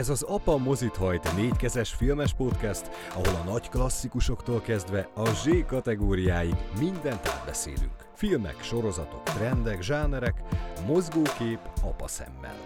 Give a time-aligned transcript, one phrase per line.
[0.00, 5.48] Ez az Apa Mozit hajt négykezes filmes podcast, ahol a nagy klasszikusoktól kezdve a Z
[5.66, 8.08] kategóriáig mindent átbeszélünk.
[8.14, 10.42] Filmek, sorozatok, trendek, zsánerek,
[10.86, 12.56] mozgókép apa szemmel.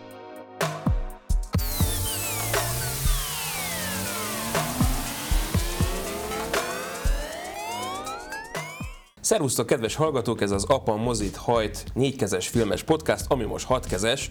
[9.21, 10.41] Szervusztok, kedves hallgatók!
[10.41, 14.31] Ez az Apa Mozit hajt négykezes filmes podcast, ami most hatkezes.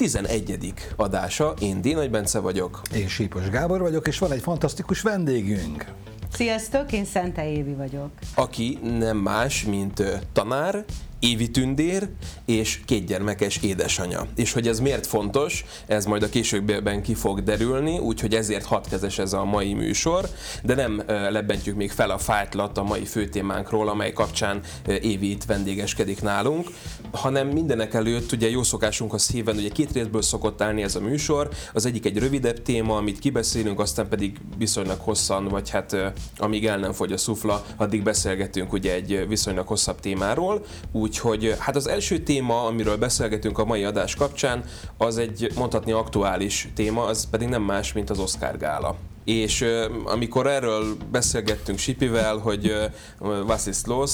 [0.00, 0.74] 11.
[0.96, 1.54] adása.
[1.60, 2.80] Én Dénagy Bence vagyok.
[2.94, 5.84] Én Sípos Gábor vagyok, és van egy fantasztikus vendégünk.
[6.32, 8.10] Sziasztok, én Szente Évi vagyok.
[8.34, 10.84] Aki nem más, mint tanár,
[11.20, 12.08] Évi tündér
[12.44, 14.26] és kétgyermekes édesanyja.
[14.34, 19.18] És hogy ez miért fontos, ez majd a későbbiekben ki fog derülni, úgyhogy ezért hatkezes
[19.18, 20.28] ez a mai műsor,
[20.62, 24.60] de nem ö, lebbentjük még fel a fájtlat a mai főtémánkról, amely kapcsán
[25.00, 26.68] Évi itt vendégeskedik nálunk,
[27.12, 31.48] hanem mindenek előtt ugye jó szokásunkhoz híven, ugye két részből szokott állni ez a műsor,
[31.72, 35.96] az egyik egy rövidebb téma, amit kibeszélünk, aztán pedig viszonylag hosszan, vagy hát
[36.36, 40.64] amíg el nem fogy a szufla, addig beszélgetünk ugye egy viszonylag hosszabb témáról,
[41.08, 44.64] Úgyhogy hát az első téma, amiről beszélgetünk a mai adás kapcsán,
[44.96, 48.96] az egy mondhatni aktuális téma, az pedig nem más, mint az Oscar gála.
[49.24, 49.64] És
[50.04, 54.10] amikor erről beszélgettünk Sipivel, hogy uh, was ist los,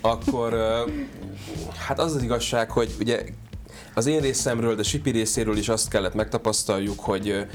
[0.00, 0.92] akkor uh,
[1.86, 3.24] hát az az igazság, hogy ugye
[3.94, 7.46] az én részemről, de Sipi részéről is azt kellett megtapasztaljuk, hogy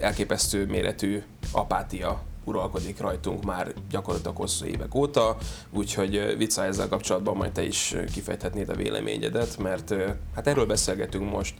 [0.00, 1.22] elképesztő méretű
[1.52, 5.36] apátia uralkodik rajtunk már gyakorlatilag hosszú évek óta,
[5.70, 9.94] úgyhogy vicca ezzel kapcsolatban majd te is kifejthetnéd a véleményedet, mert
[10.34, 11.54] hát erről beszélgetünk most.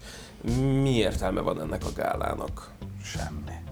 [0.83, 2.71] Mi értelme van ennek a gálának?
[3.03, 3.68] Semmi.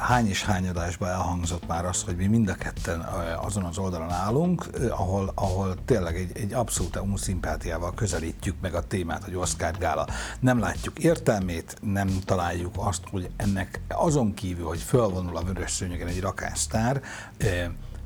[0.00, 3.00] Hány és hány adásban elhangzott már az, hogy mi mind a ketten
[3.40, 9.24] azon az oldalon állunk, ahol, ahol tényleg egy, egy abszolút unszimpátiával közelítjük meg a témát,
[9.24, 10.06] hogy Oscar gála.
[10.40, 16.06] Nem látjuk értelmét, nem találjuk azt, hogy ennek azon kívül, hogy fölvonul a vörös szőnyegen
[16.06, 17.02] egy rakássztár,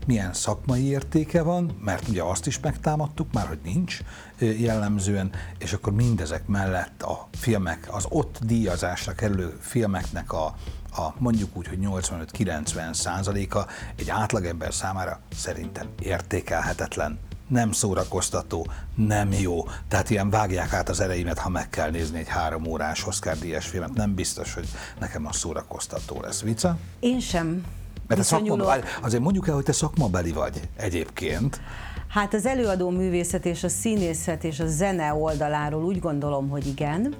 [0.06, 3.98] milyen szakmai értéke van, mert ugye azt is megtámadtuk már, hogy nincs
[4.38, 10.54] jellemzően, és akkor mindezek mellett a filmek, az ott díjazásra kerülő filmeknek a,
[10.96, 17.18] a mondjuk úgy, hogy 85-90 százaléka egy átlagember számára szerintem értékelhetetlen,
[17.48, 19.64] nem szórakoztató, nem jó.
[19.88, 23.66] Tehát ilyen vágják át az ereimet, ha meg kell nézni egy három órás Oscar díjas
[23.66, 23.94] filmet.
[23.94, 24.68] Nem biztos, hogy
[25.00, 26.42] nekem a szórakoztató lesz.
[26.42, 26.76] Vica?
[27.00, 27.64] Én sem.
[28.06, 31.60] Mert szakma, azért mondjuk el, hogy te szakmabeli vagy egyébként.
[32.08, 37.14] Hát az előadó művészet és a színészet és a zene oldaláról úgy gondolom, hogy igen.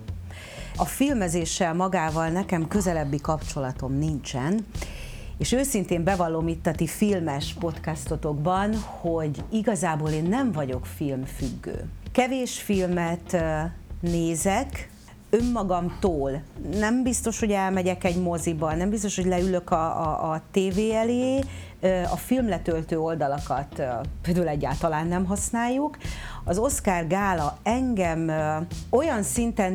[0.79, 4.67] A filmezéssel magával nekem közelebbi kapcsolatom nincsen,
[5.39, 11.85] és őszintén bevallom itt a ti filmes podcastotokban, hogy igazából én nem vagyok filmfüggő.
[12.13, 13.37] Kevés filmet
[14.01, 14.91] nézek,
[15.31, 16.43] önmagamtól.
[16.79, 21.41] Nem biztos, hogy elmegyek egy moziba, nem biztos, hogy leülök a, a, a tévé elé,
[22.13, 23.83] a filmletöltő oldalakat
[24.23, 25.97] például egyáltalán nem használjuk.
[26.49, 28.31] Az Oscar gála engem
[28.91, 29.73] olyan szinten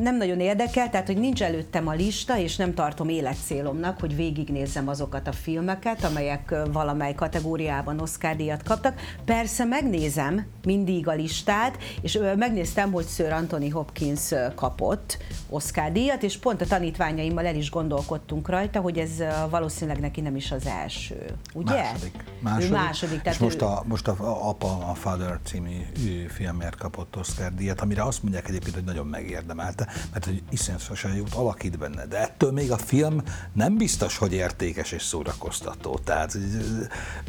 [0.00, 4.88] nem nagyon érdekel, tehát hogy nincs előttem a lista, és nem tartom életcélomnak, hogy végignézzem
[4.88, 9.00] azokat a filmeket, amelyek valamely kategóriában Oscar díjat kaptak.
[9.24, 16.38] Persze megnézem mindig a listát, és megnéztem, hogy Sir Anthony Hopkins kapott Oscar díjat, és
[16.38, 19.10] pont a tanítványaimmal el is gondolkodtunk rajta, hogy ez
[19.50, 21.74] valószínűleg neki nem is az első, ugye?
[21.74, 22.24] Második.
[22.40, 22.70] Második.
[22.70, 25.64] Második, tehát és most ő- a, most a Apa, a Father című
[26.06, 31.14] ő, filmért kapott Oscar díjat, amire azt mondják egyébként, hogy nagyon megérdemelte, mert hogy iszonyatosan
[31.14, 33.22] jót alakít benne, de ettől még a film
[33.52, 35.98] nem biztos, hogy értékes és szórakoztató.
[36.04, 36.38] Tehát,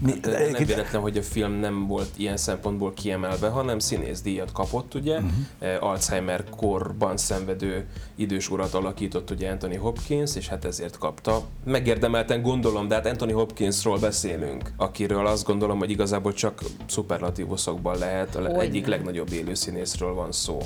[0.02, 4.94] mi, De nem véletlen, hogy a film nem volt ilyen szempontból kiemelve, hanem színészdíjat kapott,
[4.96, 5.16] ugye?
[5.18, 5.84] Uh-huh.
[5.84, 11.42] Alzheimer korban szenvedő idős urat alakított ugye Anthony Hopkins, és hát ezért kapta.
[11.66, 18.27] Megérdemelten gondolom, de hát Anthony Hopkinsról beszélünk, akiről azt gondolom, hogy igazából csak szuperlatívuszokban lehet,
[18.36, 18.60] a Hogyne.
[18.60, 20.58] egyik legnagyobb élőszínészről van szó.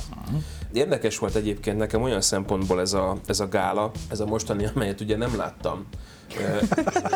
[0.73, 5.01] Érdekes volt egyébként nekem olyan szempontból ez a, ez a gála, ez a mostani, amelyet
[5.01, 5.85] ugye nem láttam.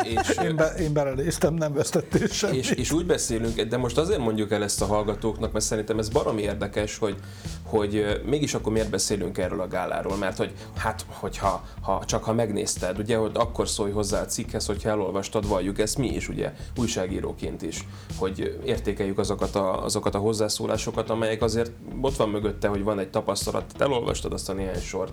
[0.02, 2.58] És, Én, be, én belenéztem, nem vesztettél semmit.
[2.58, 6.08] és, és úgy beszélünk, de most azért mondjuk el ezt a hallgatóknak, mert szerintem ez
[6.08, 7.16] baromi érdekes, hogy,
[7.62, 12.32] hogy mégis akkor miért beszélünk erről a gáláról, mert hogy hát, hogyha ha, csak ha
[12.32, 16.52] megnézted, ugye, hogy akkor szólj hozzá a cikkhez, hogyha elolvastad, valljuk ezt mi is, ugye,
[16.76, 17.86] újságíróként is,
[18.16, 21.70] hogy értékeljük azokat a, azokat a hozzászólásokat, amelyek azért
[22.00, 25.12] ott van mögötte, hogy van egy tapasztalat, elolvastad azt a néhány sort,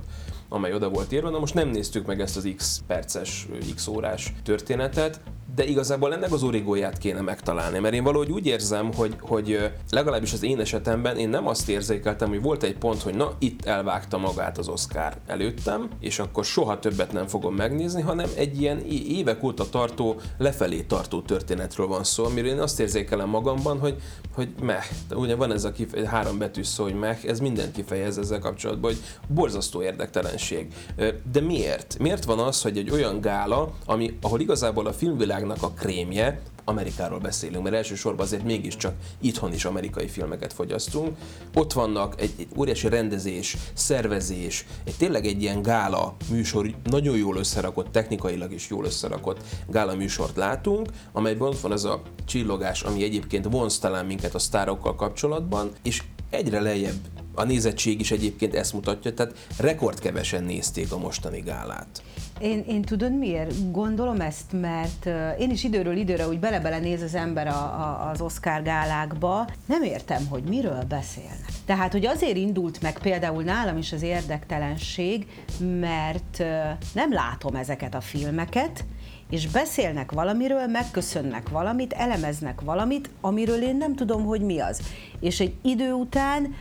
[0.54, 4.34] amely oda volt írva, na most nem néztük meg ezt az x perces, x órás
[4.44, 5.22] történetet,
[5.56, 10.34] de igazából ennek az origóját kéne megtalálni, mert én valahogy úgy érzem, hogy, hogy legalábbis
[10.34, 14.18] az én esetemben én nem azt érzékeltem, hogy volt egy pont, hogy na, itt elvágta
[14.18, 19.44] magát az Oscar előttem, és akkor soha többet nem fogom megnézni, hanem egy ilyen évek
[19.44, 23.96] óta tartó, lefelé tartó történetről van szó, amiről én azt érzékelem magamban, hogy,
[24.36, 24.84] hogy meh,
[25.16, 28.92] ugye van ez a kif- három betű szó, hogy meh, ez mindent kifejez ezzel kapcsolatban,
[28.92, 30.68] hogy borzasztó érdektelenség.
[31.32, 31.98] De miért?
[32.00, 34.94] Miért van az, hogy egy olyan gála, ami, ahol igazából a
[35.44, 41.18] filmvilágnak a krémje, Amerikáról beszélünk, mert elsősorban azért mégiscsak itthon is amerikai filmeket fogyasztunk.
[41.54, 47.38] Ott vannak egy, egy óriási rendezés, szervezés, egy tényleg egy ilyen gála műsor, nagyon jól
[47.38, 53.04] összerakott, technikailag is jól összerakott gála műsort látunk, amelyben ott van az a csillogás, ami
[53.04, 57.00] egyébként vonz talán minket a sztárokkal kapcsolatban, és egyre lejjebb
[57.36, 62.04] a nézettség is egyébként ezt mutatja, tehát rekordkevesen nézték a mostani gálát.
[62.44, 63.72] Én, én tudod miért?
[63.72, 65.10] Gondolom ezt, mert
[65.40, 69.84] én is időről időre úgy bele-bele néz az ember a, a, az Oscar gálákba, nem
[69.84, 71.50] értem, hogy miről beszélnek.
[71.66, 75.28] Tehát, hogy azért indult meg például nálam is az érdektelenség,
[75.80, 76.44] mert
[76.94, 78.86] nem látom ezeket a filmeket,
[79.30, 84.82] és beszélnek valamiről, megköszönnek valamit, elemeznek valamit, amiről én nem tudom, hogy mi az.
[85.20, 86.56] És egy idő után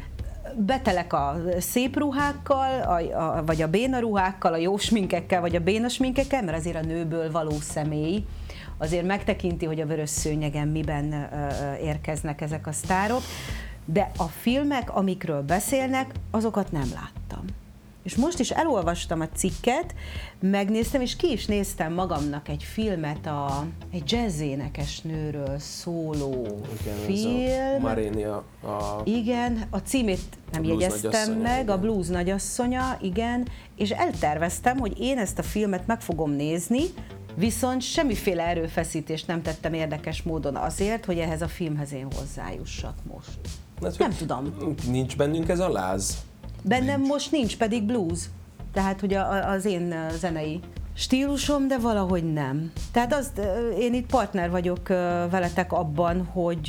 [0.56, 5.60] betelek a szép ruhákkal, a, a, vagy a béna ruhákkal, a jó sminkekkel, vagy a
[5.60, 8.24] béna sminkekkel, mert azért a nőből való személy
[8.78, 13.22] azért megtekinti, hogy a vörös szőnyegen miben ö, érkeznek ezek a sztárok,
[13.84, 17.21] de a filmek, amikről beszélnek, azokat nem láttam.
[18.02, 19.94] És most is elolvastam a cikket,
[20.40, 26.46] megnéztem, és ki is néztem magamnak egy filmet, a, egy jazzénekes nőről szóló
[26.80, 27.74] igen, film.
[27.74, 28.44] a Marénia.
[28.62, 29.00] A...
[29.04, 30.20] Igen, a címét
[30.52, 31.76] nem a jegyeztem meg, igen.
[31.76, 36.82] a Blues nagyasszonya, igen, és elterveztem, hogy én ezt a filmet meg fogom nézni,
[37.34, 43.38] Viszont semmiféle erőfeszítést nem tettem érdekes módon azért, hogy ehhez a filmhez én hozzájussak most.
[43.82, 44.54] Hát, nem tudom.
[44.90, 46.18] Nincs bennünk ez a láz?
[46.62, 47.10] Bennem nincs.
[47.10, 48.20] most nincs, pedig blues.
[48.72, 50.60] Tehát, hogy a, az én zenei
[50.94, 52.72] stílusom, de valahogy nem.
[52.92, 53.40] Tehát azt,
[53.78, 54.88] én itt partner vagyok
[55.30, 56.68] veletek abban, hogy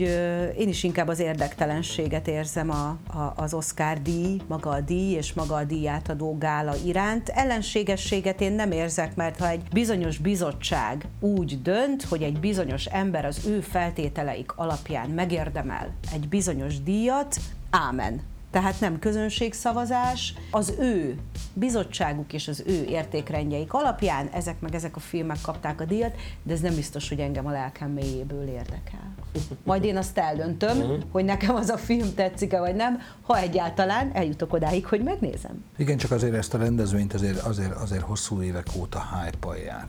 [0.58, 5.34] én is inkább az érdektelenséget érzem a, a, az Oscar díj, maga a díj és
[5.34, 7.30] maga a díj átadó gála iránt.
[7.30, 13.26] Ellenségességet én nem érzek, mert ha egy bizonyos bizottság úgy dönt, hogy egy bizonyos ember
[13.26, 17.36] az ő feltételeik alapján megérdemel egy bizonyos díjat,
[17.70, 18.22] ámen
[18.54, 21.18] tehát nem közönségszavazás, az ő
[21.54, 26.54] bizottságuk és az ő értékrendjeik alapján ezek meg ezek a filmek kapták a díjat, de
[26.54, 29.16] ez nem biztos, hogy engem a lelkem mélyéből érdekel.
[29.64, 31.04] Majd én azt eldöntöm, uh-huh.
[31.12, 35.64] hogy nekem az a film tetszik-e vagy nem, ha egyáltalán eljutok odáig, hogy megnézem.
[35.78, 39.48] Igen, csak azért ezt a rendezvényt azért, azért, azért hosszú évek óta hype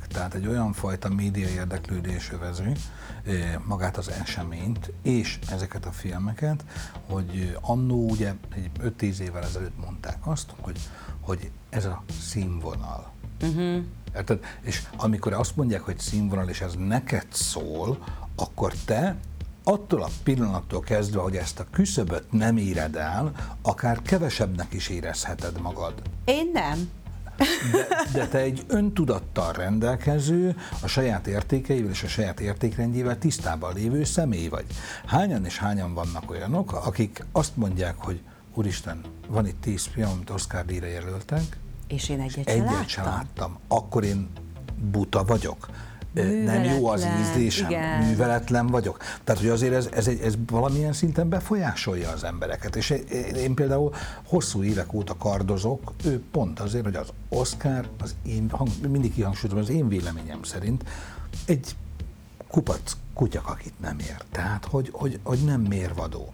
[0.08, 6.64] Tehát egy olyan fajta média érdeklődés övezi eh, magát az eseményt és ezeket a filmeket,
[7.10, 10.78] hogy annó ugye egy 5-10 évvel ezelőtt mondták azt, hogy,
[11.20, 13.12] hogy ez a színvonal.
[13.42, 13.82] Uh-huh.
[14.14, 14.44] Érted?
[14.60, 17.98] És amikor azt mondják, hogy színvonal, és ez neked szól,
[18.36, 19.16] akkor te
[19.64, 25.60] attól a pillanattól kezdve, hogy ezt a küszöböt nem éred el, akár kevesebbnek is érezheted
[25.60, 26.02] magad.
[26.24, 26.90] Én nem.
[27.72, 34.04] De, de te egy öntudattal rendelkező, a saját értékeivel és a saját értékrendjével tisztában lévő
[34.04, 34.64] személy vagy.
[35.06, 38.20] Hányan és hányan vannak olyanok, akik azt mondják, hogy
[38.54, 43.58] Úristen, van itt tíz film, amit Oscar díjra jelöltek, és én egyet, egyet sem láttam.
[43.68, 44.28] Akkor én
[44.90, 45.68] buta vagyok
[46.22, 48.02] nem jó az ízlésem, igen.
[48.02, 48.98] műveletlen vagyok.
[49.24, 52.76] Tehát, hogy azért ez, ez, egy, ez valamilyen szinten befolyásolja az embereket.
[52.76, 53.94] És én, én például
[54.26, 59.62] hosszú évek óta kardozok, ő pont azért, hogy az Oscar, az én, hang, mindig kihangsúlyozom,
[59.62, 60.84] az én véleményem szerint
[61.46, 61.76] egy
[62.48, 64.16] kupac kutyak, akit nem ér.
[64.30, 66.32] Tehát, hogy, hogy, hogy nem mérvadó.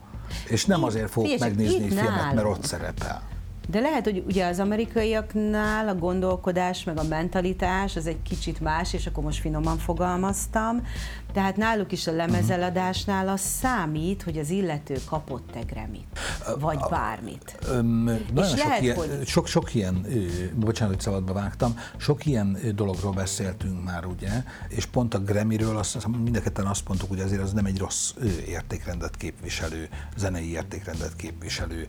[0.49, 3.29] És nem azért fogok megnézni egy filmet, mert ott szerepel.
[3.71, 8.93] De lehet, hogy ugye az amerikaiaknál a gondolkodás, meg a mentalitás az egy kicsit más,
[8.93, 10.87] és akkor most finoman fogalmaztam.
[11.33, 16.19] Tehát náluk is a lemezeladásnál az számít, hogy az illető kapott egy Grammy-t,
[16.61, 17.59] vagy bármit.
[17.69, 19.27] Öm, és sok, lehet, ilyen, hogy...
[19.27, 20.07] sok, sok ilyen,
[20.55, 24.31] bocsánat, hogy szabadba vágtam, sok ilyen dologról beszéltünk már, ugye,
[24.69, 28.13] és pont a Grammy-ről azt, mindenketten azt mondtuk, hogy azért az nem egy rossz
[28.47, 31.87] értékrendet képviselő, zenei értékrendet képviselő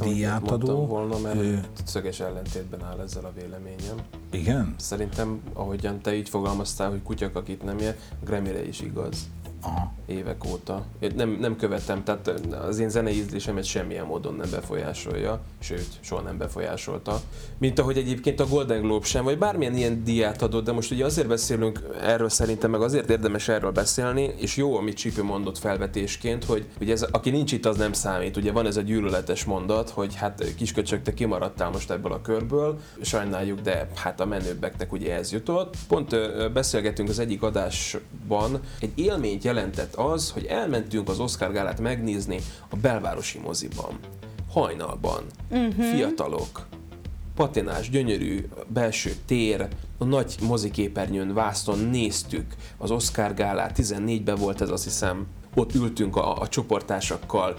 [0.00, 0.86] díjátadó.
[0.86, 3.96] volna, mert szöges ellentétben áll ezzel a véleményem.
[4.30, 4.74] Igen?
[4.78, 9.28] Szerintem, ahogyan te így fogalmaztál, hogy kutyak, akit nem ér, Grammy-re is igaz.
[10.06, 10.84] Évek óta.
[10.98, 12.28] Én nem, nem követem, tehát
[12.68, 17.20] az én zenei ízlésemet semmilyen módon nem befolyásolja, sőt, soha nem befolyásolta.
[17.58, 21.04] Mint ahogy egyébként a Golden Globe sem, vagy bármilyen ilyen diát adott, de most ugye
[21.04, 26.44] azért beszélünk erről szerintem, meg azért érdemes erről beszélni, és jó, amit Csípő mondott felvetésként,
[26.44, 28.36] hogy ugye ez, aki nincs itt, az nem számít.
[28.36, 32.78] Ugye van ez a gyűlöletes mondat, hogy hát kisköcsök, te kimaradtál most ebből a körből,
[33.00, 35.74] sajnáljuk, de hát a menőbbeknek ugye ez jutott.
[35.88, 41.80] Pont ö, beszélgettünk az egyik adásban, egy élményt jelentett az, hogy elmentünk az Oscar gálát
[41.80, 43.98] megnézni a belvárosi moziban.
[44.50, 45.24] Hajnalban.
[45.50, 45.84] Uh-huh.
[45.84, 46.66] Fiatalok.
[47.34, 49.68] Patinás, gyönyörű belső tér,
[49.98, 52.46] a nagy moziképernyőn vászton néztük
[52.78, 57.56] az Oscar gálát, 14-ben volt ez azt hiszem, ott ültünk a, a csoporttásakkal,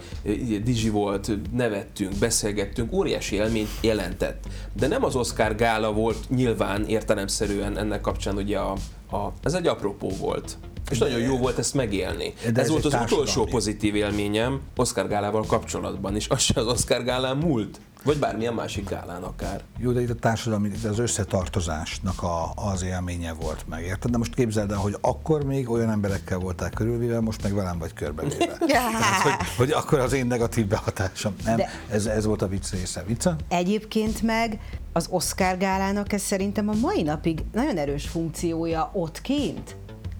[0.64, 4.44] Dizsi volt, nevettünk, beszélgettünk, óriási élményt jelentett.
[4.72, 8.72] De nem az Oscar gála volt nyilván értelemszerűen ennek kapcsán ugye a,
[9.10, 10.58] a ez egy apropó volt.
[10.90, 12.34] És nagyon jó volt ezt megélni.
[12.42, 16.66] De ez, ez volt az utolsó pozitív élményem Oscar Gálával kapcsolatban, és az se az
[16.66, 17.80] Oscar Gálán múlt.
[18.06, 19.60] Vagy bármilyen másik gálán akár.
[19.78, 24.10] Jó, de itt a társadalmi, az összetartozásnak a, az élménye volt meg, érted?
[24.10, 27.92] De most képzeld el, hogy akkor még olyan emberekkel voltál körülvéve, most meg velem vagy
[27.92, 28.56] körbevéve.
[28.66, 31.34] Tehát, hogy, hogy akkor az én negatív behatásom.
[31.44, 33.04] Nem, de ez, ez volt a vicc része.
[33.06, 33.36] Vicca?
[33.48, 34.60] Egyébként meg
[34.92, 39.76] az Oscar gálának ez szerintem a mai napig nagyon erős funkciója ott kint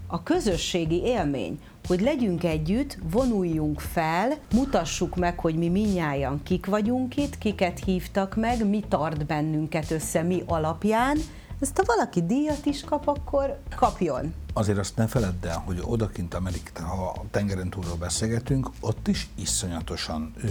[0.06, 7.16] a közösségi élmény, hogy legyünk együtt, vonuljunk fel, mutassuk meg, hogy mi minnyáján kik vagyunk
[7.16, 11.18] itt, kiket hívtak meg, mi tart bennünket össze, mi alapján.
[11.60, 14.34] Ezt ha valaki díjat is kap, akkor kapjon.
[14.52, 19.28] Azért azt ne feledd el, hogy odakint Amerikán, ha a tengeren túlról beszélgetünk, ott is
[19.34, 20.48] iszonyatosan ö,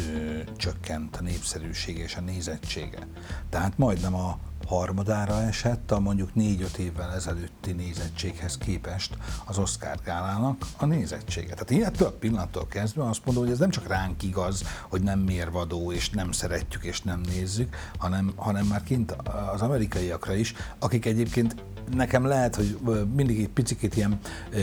[0.57, 3.07] csökkent a népszerűség és a nézettsége.
[3.49, 10.65] Tehát majdnem a harmadára esett a mondjuk négy-öt évvel ezelőtti nézettséghez képest az Oscar gálának
[10.77, 11.53] a nézettsége.
[11.53, 15.01] Tehát én ettől a pillanattól kezdve azt mondom, hogy ez nem csak ránk igaz, hogy
[15.01, 19.15] nem mérvadó, és nem szeretjük, és nem nézzük, hanem, hanem már kint
[19.53, 21.55] az amerikaiakra is, akik egyébként
[21.93, 22.77] nekem lehet, hogy
[23.15, 24.19] mindig egy picit ilyen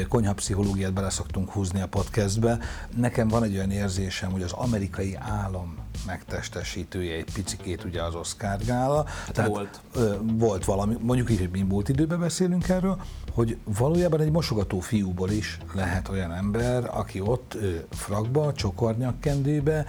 [0.08, 2.58] konyhapszichológiát bele szoktunk húzni a podcastbe.
[2.96, 5.76] Nekem van egy olyan érzésem, hogy az amerikai állam
[6.06, 9.04] megtestesítője egy picikét ugye az Oscar gála.
[9.06, 9.80] Hát Tehát, volt.
[10.22, 13.00] Volt valami, mondjuk így, hogy mi múlt időben beszélünk erről,
[13.32, 17.56] hogy valójában egy mosogató fiúból is lehet olyan ember, aki ott
[17.90, 19.84] frakba, csokornyakkendőbe,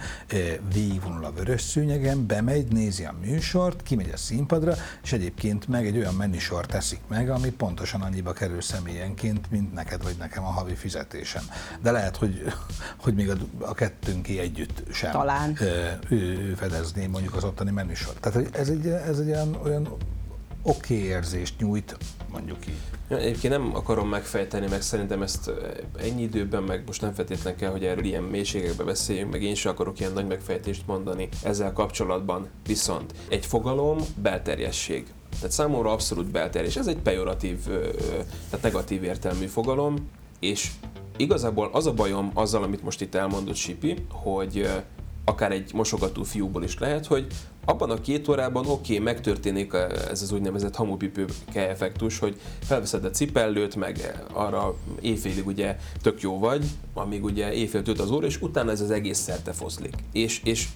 [0.72, 5.96] végigvonul a vörös szőnyegen, bemegy, nézi a műsort, kimegy a színpadra, és egyébként meg egy
[5.96, 10.74] olyan menüsort teszik meg, ami pontosan annyiba kerül személyenként, mint neked vagy nekem a havi
[10.74, 11.42] fizetésem.
[11.82, 12.42] De lehet, hogy,
[12.96, 15.58] hogy még a, a kettőnké együtt sem Talán.
[15.60, 18.20] Ő, ő fedezné mondjuk az ottani menüsort.
[18.20, 19.86] Tehát ez egy, ez egy olyan, olyan
[20.62, 21.96] oké okay érzést nyújt,
[22.30, 22.80] mondjuk így.
[23.08, 25.50] Ja, egyébként nem akarom megfejteni, meg szerintem ezt
[25.98, 29.72] ennyi időben, meg most nem feltétlenül kell, hogy erről ilyen mélységekbe beszéljünk, meg én sem
[29.72, 32.48] akarok ilyen nagy megfejtést mondani ezzel kapcsolatban.
[32.66, 35.06] Viszont egy fogalom belterjesség.
[35.34, 36.76] Tehát számomra abszolút belterjes.
[36.76, 37.64] Ez egy pejoratív,
[38.50, 40.10] tehát negatív értelmű fogalom,
[40.40, 40.70] és
[41.16, 44.68] igazából az a bajom azzal, amit most itt elmondott Sipi, hogy
[45.24, 47.26] akár egy mosogató fiúból is lehet, hogy
[47.64, 49.72] abban a két órában oké, okay, megtörténik
[50.10, 56.38] ez az úgynevezett hamupipőke effektus, hogy felveszed a cipellőt, meg arra éjfélig ugye tök jó
[56.38, 56.64] vagy,
[56.94, 59.94] amíg ugye éjfél tölt az óra, és utána ez az egész szerte foszlik.
[60.12, 60.68] És, és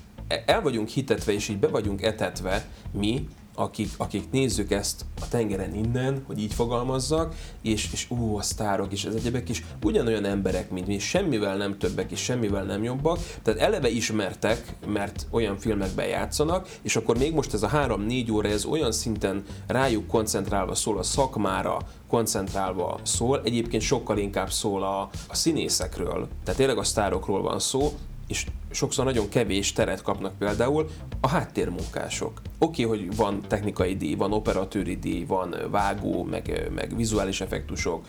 [0.46, 5.74] el vagyunk hitetve, és így be vagyunk etetve mi, akik, akik nézzük ezt a tengeren
[5.74, 10.70] innen, hogy így fogalmazzak, és, és ú, a sztárok és az egyebek is ugyanolyan emberek,
[10.70, 16.06] mint mi, semmivel nem többek és semmivel nem jobbak, tehát eleve ismertek, mert olyan filmekben
[16.06, 20.98] játszanak, és akkor még most ez a három-négy óra, ez olyan szinten rájuk koncentrálva szól
[20.98, 27.42] a szakmára, koncentrálva szól, egyébként sokkal inkább szól a, a színészekről, tehát tényleg a sztárokról
[27.42, 27.92] van szó,
[28.26, 30.88] és sokszor nagyon kevés teret kapnak például
[31.20, 32.42] a háttérmunkások.
[32.58, 38.06] Oké, okay, hogy van technikai díj, van operatőri díj, van vágó, meg, meg vizuális effektusok,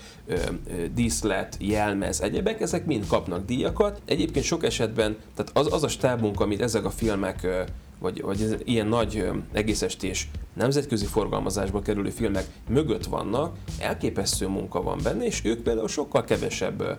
[0.94, 4.01] díszlet, jelmez, egyebek, ezek mind kapnak díjakat.
[4.06, 7.48] Egyébként sok esetben, tehát az, az a stábunk, amit ezek a filmek
[8.00, 15.00] vagy, vagy ez, ilyen nagy egészestés nemzetközi forgalmazásba kerülő filmek mögött vannak, elképesztő munka van
[15.03, 16.98] benne, és ők például sokkal kevesebb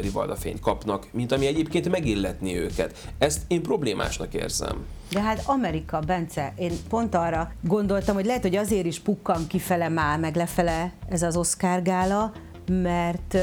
[0.00, 3.12] rivaldafényt kapnak, mint ami egyébként megilletni őket.
[3.18, 4.84] Ezt én problémásnak érzem.
[5.10, 9.88] De hát Amerika, Bence, én pont arra gondoltam, hogy lehet, hogy azért is pukkan kifele
[9.88, 12.32] már, meg lefele ez az Oscar gála,
[12.66, 13.36] mert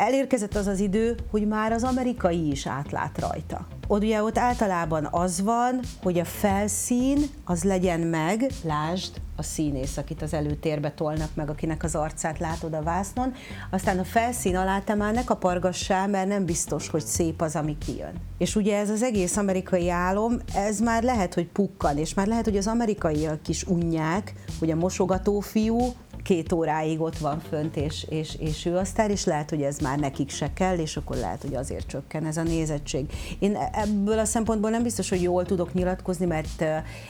[0.00, 3.66] elérkezett az az idő, hogy már az amerikai is átlát rajta.
[3.88, 9.96] ott ugye ott általában az van, hogy a felszín az legyen meg, lásd, a színész,
[9.96, 13.32] akit az előtérbe tolnak meg, akinek az arcát látod a vásznon,
[13.70, 17.78] aztán a felszín alá te már ne kapargassál, mert nem biztos, hogy szép az, ami
[17.78, 18.12] kijön.
[18.38, 22.44] És ugye ez az egész amerikai álom, ez már lehet, hogy pukkan, és már lehet,
[22.44, 25.94] hogy az amerikaiak is unják, hogy a mosogató fiú
[26.30, 29.78] két óráig ott van fönt, és, és, és ő a sztár, és lehet, hogy ez
[29.78, 33.12] már nekik se kell, és akkor lehet, hogy azért csökken ez a nézettség.
[33.38, 36.64] Én ebből a szempontból nem biztos, hogy jól tudok nyilatkozni, mert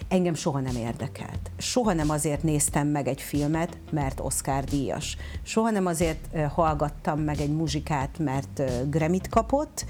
[0.09, 1.50] engem soha nem érdekelt.
[1.59, 5.17] Soha nem azért néztem meg egy filmet, mert Oscar díjas.
[5.43, 9.85] Soha nem azért hallgattam meg egy muzsikát, mert Grammy-t kapott,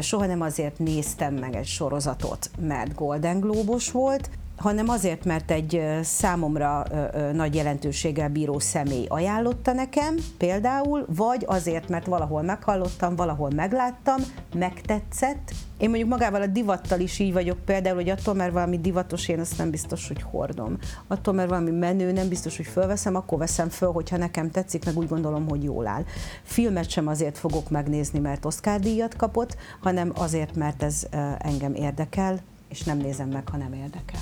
[0.00, 5.82] soha nem azért néztem meg egy sorozatot, mert Golden Globos volt, hanem azért, mert egy
[6.02, 6.84] számomra
[7.32, 14.16] nagy jelentőséggel bíró személy ajánlotta nekem például, vagy azért, mert valahol meghallottam, valahol megláttam,
[14.54, 15.52] megtetszett.
[15.78, 19.40] Én mondjuk magával a divattal is így vagyok például, hogy attól, mert valami divatos, én
[19.40, 20.78] azt nem biztos, hogy hordom.
[21.06, 24.96] Attól, mert valami menő, nem biztos, hogy fölveszem, akkor veszem föl, hogyha nekem tetszik, meg
[24.96, 26.04] úgy gondolom, hogy jól áll.
[26.42, 31.06] Filmet sem azért fogok megnézni, mert Oscar díjat kapott, hanem azért, mert ez
[31.38, 34.20] engem érdekel, és nem nézem meg, ha nem érdekel.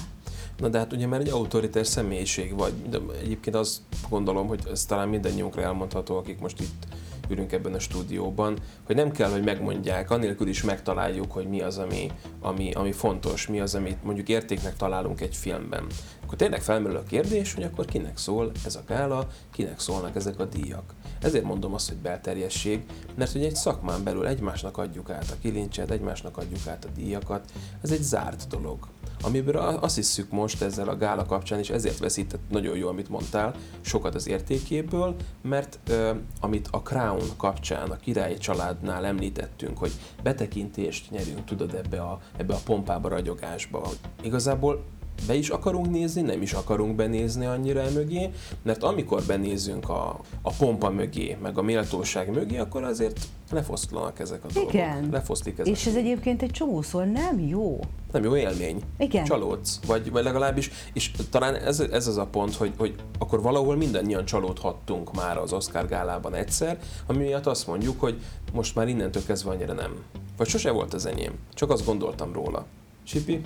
[0.58, 4.84] Na de hát ugye már egy autoritás személyiség vagy, de egyébként azt gondolom, hogy ez
[4.84, 6.86] talán mindannyiunkra elmondható, akik most itt
[7.28, 11.78] ülünk ebben a stúdióban, hogy nem kell, hogy megmondják, anélkül is megtaláljuk, hogy mi az,
[11.78, 15.86] ami, ami, ami fontos, mi az, amit mondjuk értéknek találunk egy filmben.
[16.24, 20.40] Akkor tényleg felmerül a kérdés, hogy akkor kinek szól ez a gála, kinek szólnak ezek
[20.40, 20.94] a díjak.
[21.20, 25.90] Ezért mondom azt, hogy belterjesség, mert hogy egy szakmán belül egymásnak adjuk át a kilincset,
[25.90, 28.88] egymásnak adjuk át a díjakat, ez egy zárt dolog
[29.22, 33.54] amiből azt hiszük most ezzel a gála kapcsán, és ezért veszített nagyon jó, amit mondtál,
[33.80, 36.10] sokat az értékéből, mert ö,
[36.40, 42.54] amit a Crown kapcsán, a királyi családnál említettünk, hogy betekintést nyerünk, tudod, ebbe a, ebbe
[42.54, 43.88] a pompába, ragyogásba.
[44.22, 44.84] Igazából
[45.26, 48.30] be is akarunk nézni, nem is akarunk benézni annyira mögé,
[48.62, 54.44] mert amikor benézünk a, a pompa mögé, meg a méltóság mögé, akkor azért lefoszlanak ezek
[54.44, 54.72] a dolgok.
[54.72, 55.08] Igen.
[55.10, 55.72] Lefoszlik ezek.
[55.72, 57.80] És ez egyébként egy csomószor nem jó.
[58.12, 58.82] Nem jó élmény.
[58.98, 59.24] Igen.
[59.24, 63.76] Csalódsz, vagy, vagy legalábbis, és talán ez, ez az a pont, hogy, hogy akkor valahol
[63.76, 68.20] mindannyian csalódhattunk már az Oscar gálában egyszer, ami miatt azt mondjuk, hogy
[68.52, 69.94] most már innentől kezdve annyira nem.
[70.36, 72.66] Vagy sose volt az enyém, csak azt gondoltam róla.
[73.04, 73.40] Sipi?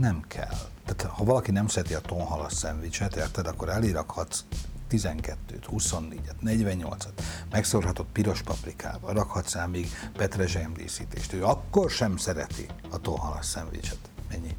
[0.00, 0.56] Nem kell.
[0.84, 4.44] Tehát ha valaki nem szereti a tonhalas szendvicset, érted, akkor elirakhatsz
[4.90, 5.34] 12-t,
[5.72, 11.32] 24-et, 48-at, megszórhatod piros paprikával, rakhatsz rá még petrezselyem díszítést.
[11.32, 13.98] Ő akkor sem szereti a tonhalas szendvicset.
[14.28, 14.56] Ennyi.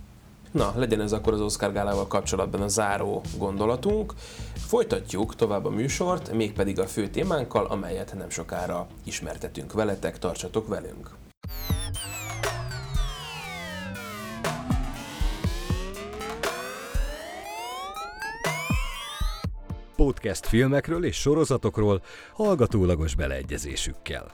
[0.51, 4.13] Na, legyen ez akkor az Oscar Gálával kapcsolatban a záró gondolatunk.
[4.55, 11.17] Folytatjuk tovább a műsort, mégpedig a fő témánkkal, amelyet nem sokára ismertetünk veletek, tartsatok velünk!
[19.99, 22.01] Podcast filmekről és sorozatokról
[22.33, 24.31] hallgatólagos beleegyezésükkel.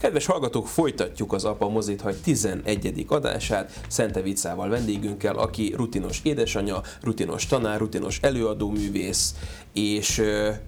[0.00, 3.04] Kedves hallgatók, folytatjuk az Apa Mozit Hagy 11.
[3.08, 9.34] adását Szente Vicával vendégünkkel, aki rutinos édesanyja, rutinos tanár, rutinos előadóművész,
[9.74, 10.22] és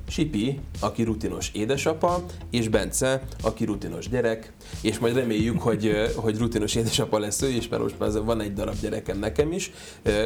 [0.09, 6.75] Sipi, aki rutinos édesapa, és Bence, aki rutinos gyerek, és majd reméljük, hogy, hogy rutinos
[6.75, 9.71] édesapa lesz ő is, mert most már van egy darab gyerekem nekem is,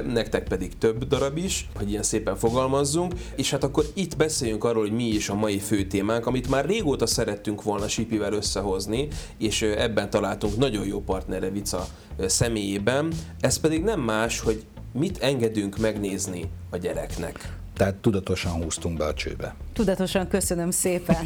[0.06, 4.82] nektek pedig több darab is, hogy ilyen szépen fogalmazzunk, és hát akkor itt beszéljünk arról,
[4.82, 9.62] hogy mi is a mai fő témánk, amit már régóta szerettünk volna Sipivel összehozni, és
[9.62, 11.86] ebben találtunk nagyon jó partnere Vica
[12.26, 17.59] személyében, ez pedig nem más, hogy mit engedünk megnézni a gyereknek.
[17.80, 19.54] Tehát tudatosan húztunk be a csőbe.
[19.72, 21.16] Tudatosan köszönöm szépen.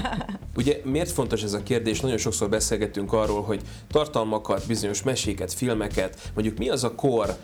[0.56, 2.00] Ugye miért fontos ez a kérdés?
[2.00, 7.36] Nagyon sokszor beszélgetünk arról, hogy tartalmakat, bizonyos meséket, filmeket, mondjuk mi az a kor,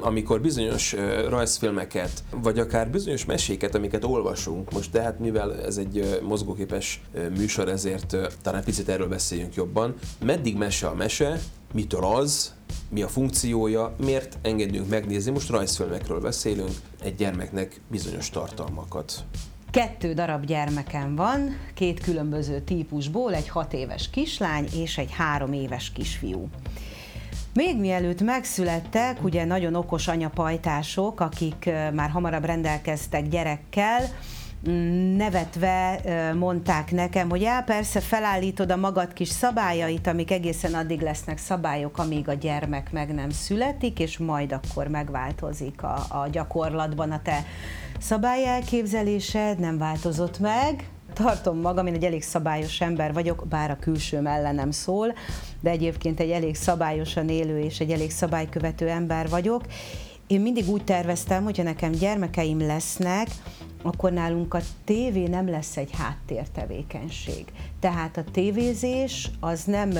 [0.00, 0.96] amikor bizonyos
[1.28, 7.00] rajzfilmeket, vagy akár bizonyos meséket, amiket olvasunk, most de hát mivel ez egy mozgóképes
[7.36, 9.94] műsor, ezért talán picit erről beszéljünk jobban.
[10.24, 11.40] Meddig mese a mese,
[11.72, 12.54] mitől az,
[12.88, 19.24] mi a funkciója, miért engedünk megnézni, most rajzfilmekről beszélünk, egy gyermeknek bizonyos tartalmakat.
[19.70, 25.92] Kettő darab gyermekem van, két különböző típusból, egy hat éves kislány és egy három éves
[25.92, 26.48] kisfiú.
[27.54, 34.02] Még mielőtt megszülettek, ugye nagyon okos anyapajtások, akik már hamarabb rendelkeztek gyerekkel,
[35.16, 36.00] nevetve
[36.38, 41.98] mondták nekem, hogy já, persze felállítod a magad kis szabályait, amik egészen addig lesznek szabályok,
[41.98, 47.44] amíg a gyermek meg nem születik, és majd akkor megváltozik a, a gyakorlatban a te
[47.98, 54.26] szabályelképzelésed, nem változott meg, tartom magam, én egy elég szabályos ember vagyok, bár a külsőm
[54.26, 55.14] ellenem szól,
[55.60, 59.64] de egyébként egy elég szabályosan élő és egy elég szabálykövető ember vagyok.
[60.30, 63.28] Én mindig úgy terveztem, hogyha nekem gyermekeim lesznek,
[63.82, 67.44] akkor nálunk a tévé nem lesz egy háttértevékenység.
[67.80, 69.90] Tehát a tévézés az nem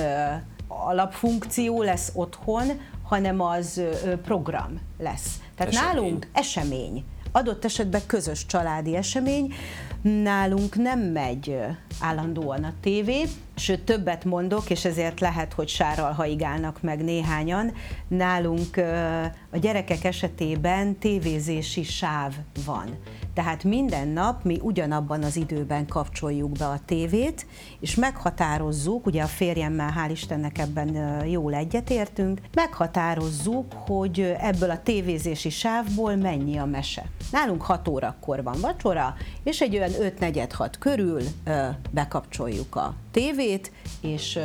[0.67, 2.67] alapfunkció lesz otthon,
[3.03, 3.81] hanem az
[4.23, 5.39] program lesz.
[5.55, 5.93] Tehát esemény.
[5.93, 9.53] nálunk esemény, adott esetben közös családi esemény,
[10.01, 11.57] nálunk nem megy
[11.99, 17.73] állandóan a tévé, sőt többet mondok, és ezért lehet, hogy sárral haigálnak meg néhányan.
[18.07, 18.77] Nálunk
[19.51, 22.33] a gyerekek esetében tévézési sáv
[22.65, 22.97] van.
[23.33, 27.45] Tehát minden nap mi ugyanabban az időben kapcsoljuk be a tévét,
[27.79, 35.49] és meghatározzuk, ugye a férjemmel hál' Istennek ebben jól egyetértünk, meghatározzuk, hogy ebből a tévézési
[35.49, 37.05] sávból mennyi a mese.
[37.31, 41.21] Nálunk 6 órakor van vacsora, és egy olyan 5-4-6 körül
[41.91, 43.39] bekapcsoljuk a tévét,
[44.01, 44.39] és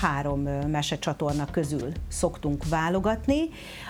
[0.00, 3.48] három mesecsatorna közül szoktunk válogatni.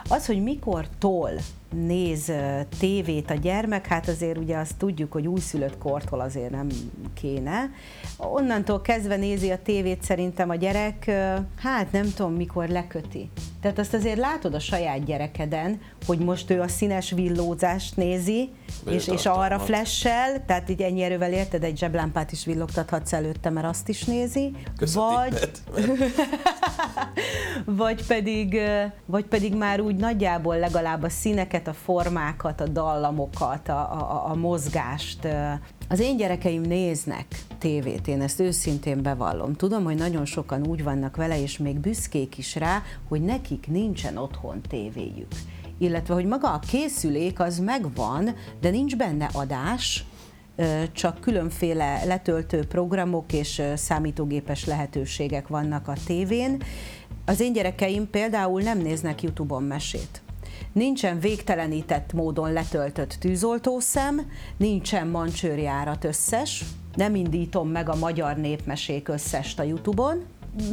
[0.09, 1.31] Az, hogy mikor tol
[1.71, 2.33] néz
[2.79, 6.69] tévét a gyermek, hát azért ugye azt tudjuk, hogy újszülött kortól azért nem
[7.15, 7.71] kéne.
[8.17, 11.11] Onnantól kezdve nézi a tévét szerintem a gyerek,
[11.57, 13.31] hát nem tudom mikor leköti.
[13.61, 18.51] Tehát azt azért látod a saját gyerekeden, hogy most ő a színes villózást nézi,
[18.91, 23.67] és, és arra flessel, tehát így ennyi erővel érted, egy zseblámpát is villogtathatsz előtte, mert
[23.67, 24.53] azt is nézi.
[24.95, 25.51] vagy,
[27.83, 28.61] vagy, pedig,
[29.07, 34.35] vagy pedig már úgy nagyjából legalább a színeket, a formákat, a dallamokat, a, a, a
[34.35, 35.29] mozgást.
[35.89, 37.27] Az én gyerekeim néznek
[37.59, 39.55] tévét, én ezt őszintén bevallom.
[39.55, 44.17] Tudom, hogy nagyon sokan úgy vannak vele, és még büszkék is rá, hogy nekik nincsen
[44.17, 45.29] otthon tévéjük
[45.81, 50.05] illetve hogy maga a készülék az megvan, de nincs benne adás,
[50.93, 56.63] csak különféle letöltő programok és számítógépes lehetőségek vannak a tévén.
[57.25, 60.23] Az én gyerekeim például nem néznek YouTube-on mesét.
[60.73, 69.59] Nincsen végtelenített módon letöltött tűzoltószem, nincsen mancsőrjárat összes, nem indítom meg a magyar népmesék összest
[69.59, 70.25] a YouTube-on,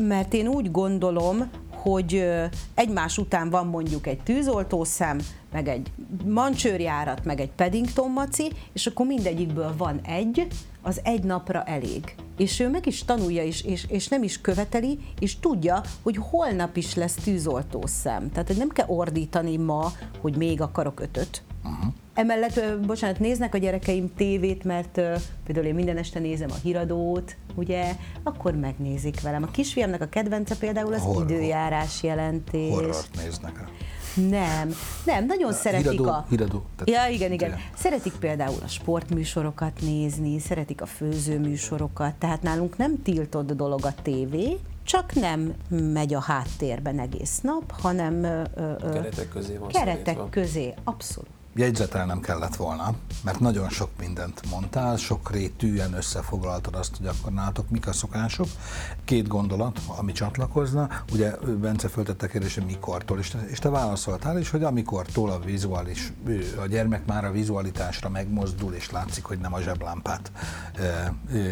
[0.07, 1.49] mert én úgy gondolom,
[1.89, 2.25] hogy
[2.73, 5.19] egymás után van mondjuk egy tűzoltószem,
[5.51, 5.91] meg egy
[6.25, 10.47] mancsőrjárat, meg egy Paddington maci, és akkor mindegyikből van egy,
[10.81, 12.15] az egy napra elég.
[12.37, 16.77] És ő meg is tanulja, is, és, és nem is követeli, és tudja, hogy holnap
[16.77, 18.31] is lesz tűzoltószem.
[18.31, 21.43] Tehát nem kell ordítani ma, hogy még akarok ötöt.
[21.63, 21.93] Uh-huh.
[22.15, 25.01] Emellett, bocsánat, néznek a gyerekeim tévét, mert
[25.45, 29.43] például én minden este nézem a híradót, ugye, akkor megnézik velem.
[29.43, 31.31] A kisfiamnak a kedvence például az Horror.
[31.31, 32.69] időjárás jelentés.
[32.69, 33.63] Horrort néznek.
[34.29, 34.73] Nem,
[35.05, 36.25] nem, nagyon De szeretik híradó, a...
[36.29, 36.65] Híradó.
[36.85, 37.49] Ja, igen, igen.
[37.49, 37.57] De.
[37.75, 44.57] Szeretik például a sportműsorokat nézni, szeretik a főzőműsorokat, tehát nálunk nem tiltott dolog a tévé,
[44.83, 48.23] csak nem megy a háttérben egész nap, hanem...
[48.23, 54.41] Ö, ö, keretek közé van Keretek közé, abszolút jegyzetelnem kellett volna, mert nagyon sok mindent
[54.49, 58.47] mondtál, sok rétűen összefoglaltad azt, hogy akkor nálatok mik a szokások.
[59.05, 64.39] Két gondolat, ami csatlakozna, ugye Bence föltette kérdést, hogy mikortól, és te, és te válaszoltál
[64.39, 66.13] is, hogy amikortól a vizuális,
[66.61, 70.31] a gyermek már a vizualitásra megmozdul, és látszik, hogy nem a zseblámpát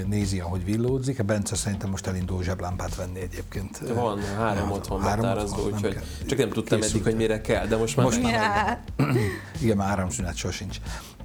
[0.06, 1.20] nézi, ahogy villódzik.
[1.20, 3.78] A Bence szerintem most elindul zseblámpát venni egyébként.
[3.94, 8.06] Van, három otthon betárazó, úgyhogy csak nem tudtam eddig, hogy mire kell, de most már
[8.06, 8.84] most már
[9.62, 10.78] Igen, már áramszünet sosincs.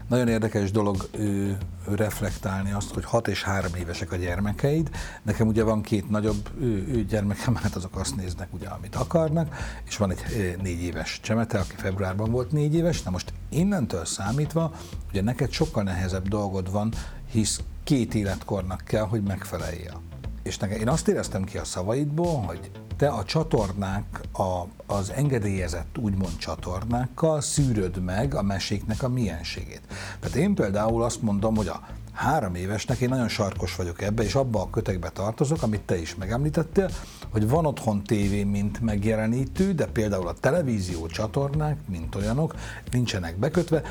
[0.09, 1.59] Nagyon érdekes dolog ő,
[1.97, 4.91] reflektálni azt, hogy 6 és 3 évesek a gyermekeid.
[5.23, 9.57] Nekem ugye van két nagyobb ő, ő gyermekem, hát azok azt néznek ugye, amit akarnak,
[9.87, 13.03] és van egy négy éves csemete, aki februárban volt négy éves.
[13.03, 14.75] Na most innentől számítva,
[15.11, 16.93] ugye neked sokkal nehezebb dolgod van,
[17.31, 20.01] hisz két életkornak kell, hogy megfeleljél.
[20.43, 24.63] És nekem, én azt éreztem ki a szavaidból, hogy te a csatornák, a,
[24.95, 29.83] az engedélyezett úgymond csatornákkal szűröd meg a meséknek a mienségét.
[30.21, 31.87] Tehát én például azt mondom, hogy a
[32.19, 36.15] három évesnek én nagyon sarkos vagyok ebbe, és abba a kötekbe tartozok, amit te is
[36.15, 36.91] megemlítettél,
[37.31, 42.55] hogy van otthon tévé, mint megjelenítő, de például a televízió csatornák, mint olyanok,
[42.91, 43.83] nincsenek bekötve.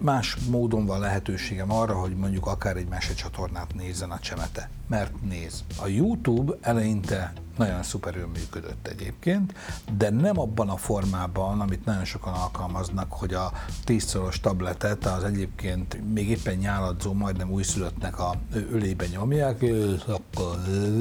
[0.00, 4.70] Más módon van lehetőségem arra, hogy mondjuk akár egy mesecsatornát nézzen a csemete.
[4.86, 9.54] Mert néz, a YouTube eleinte nagyon szuperül működött egyébként,
[9.96, 13.52] de nem abban a formában, amit nagyon sokan alkalmaznak, hogy a
[13.84, 18.34] tízszoros tabletet az egyébként még éppen nyáladzó, majdnem újszülöttnek a
[18.70, 19.64] ölébe nyomják,
[20.06, 20.56] akkor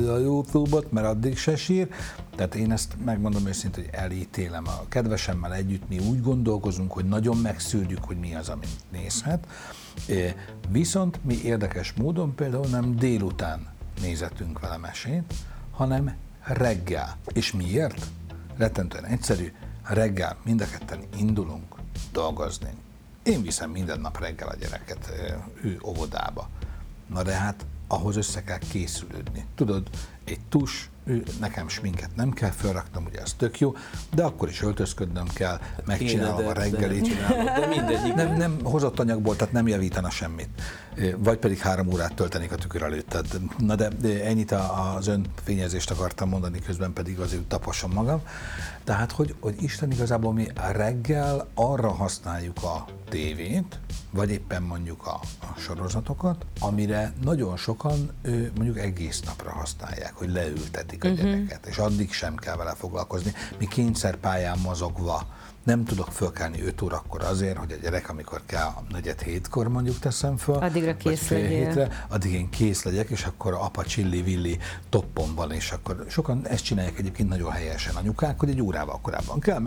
[0.07, 1.89] a YouTube-ot, mert addig se sír.
[2.35, 4.67] Tehát én ezt megmondom őszintén, hogy elítélem.
[4.67, 9.47] A kedvesemmel együtt mi úgy gondolkozunk, hogy nagyon megszűrjük, hogy mi az, amit nézhet.
[10.69, 13.67] Viszont mi érdekes módon például nem délután
[14.01, 15.33] nézetünk vele mesét,
[15.71, 16.15] hanem
[16.47, 17.17] reggel.
[17.33, 18.05] És miért?
[18.57, 19.51] Rettentően egyszerű,
[19.83, 21.75] reggel mind a ketten indulunk
[22.11, 22.69] dolgozni.
[23.23, 25.11] Én viszem minden nap reggel a gyereket
[25.61, 26.49] ő óvodába.
[27.07, 29.45] Na de hát ahhoz össze kell készülődni.
[29.55, 29.89] Tudod,
[30.23, 33.75] egy tus, ő, nekem sminket nem kell, felraktam, ugye ez tök jó,
[34.13, 37.07] de akkor is öltözködnöm kell, megcsinálom a reggelit.
[37.27, 38.13] De, de mindegyik.
[38.13, 40.49] Nem, nem hozott anyagból, tehát nem javítana semmit.
[41.17, 43.09] Vagy pedig három órát töltenék a tükör előtt.
[43.09, 44.51] Tehát, na de, de ennyit
[44.97, 48.21] az önfényezést akartam mondani, közben pedig azért taposom magam.
[48.83, 53.79] Tehát, hogy, hogy Isten igazából mi reggel arra használjuk a tévét,
[54.11, 58.11] vagy éppen mondjuk a, a sorozatokat, amire nagyon sokan
[58.55, 61.23] mondjuk egész napra használják, hogy leültetik a uh-huh.
[61.23, 63.33] gyereket, és addig sem kell vele foglalkozni.
[63.59, 65.35] Mi kényszerpályán mozogva
[65.67, 70.37] nem tudok fölkelni 5 órakor azért, hogy a gyerek, amikor kell negyed hétkor mondjuk teszem
[70.37, 74.57] föl, Addigra kész vagy hétre, addig én kész legyek, és akkor apa csilli-villi
[74.89, 79.39] toppon van, és akkor sokan ezt csinálják egyébként nagyon helyesen anyukák, hogy egy órával korábban
[79.39, 79.59] kell,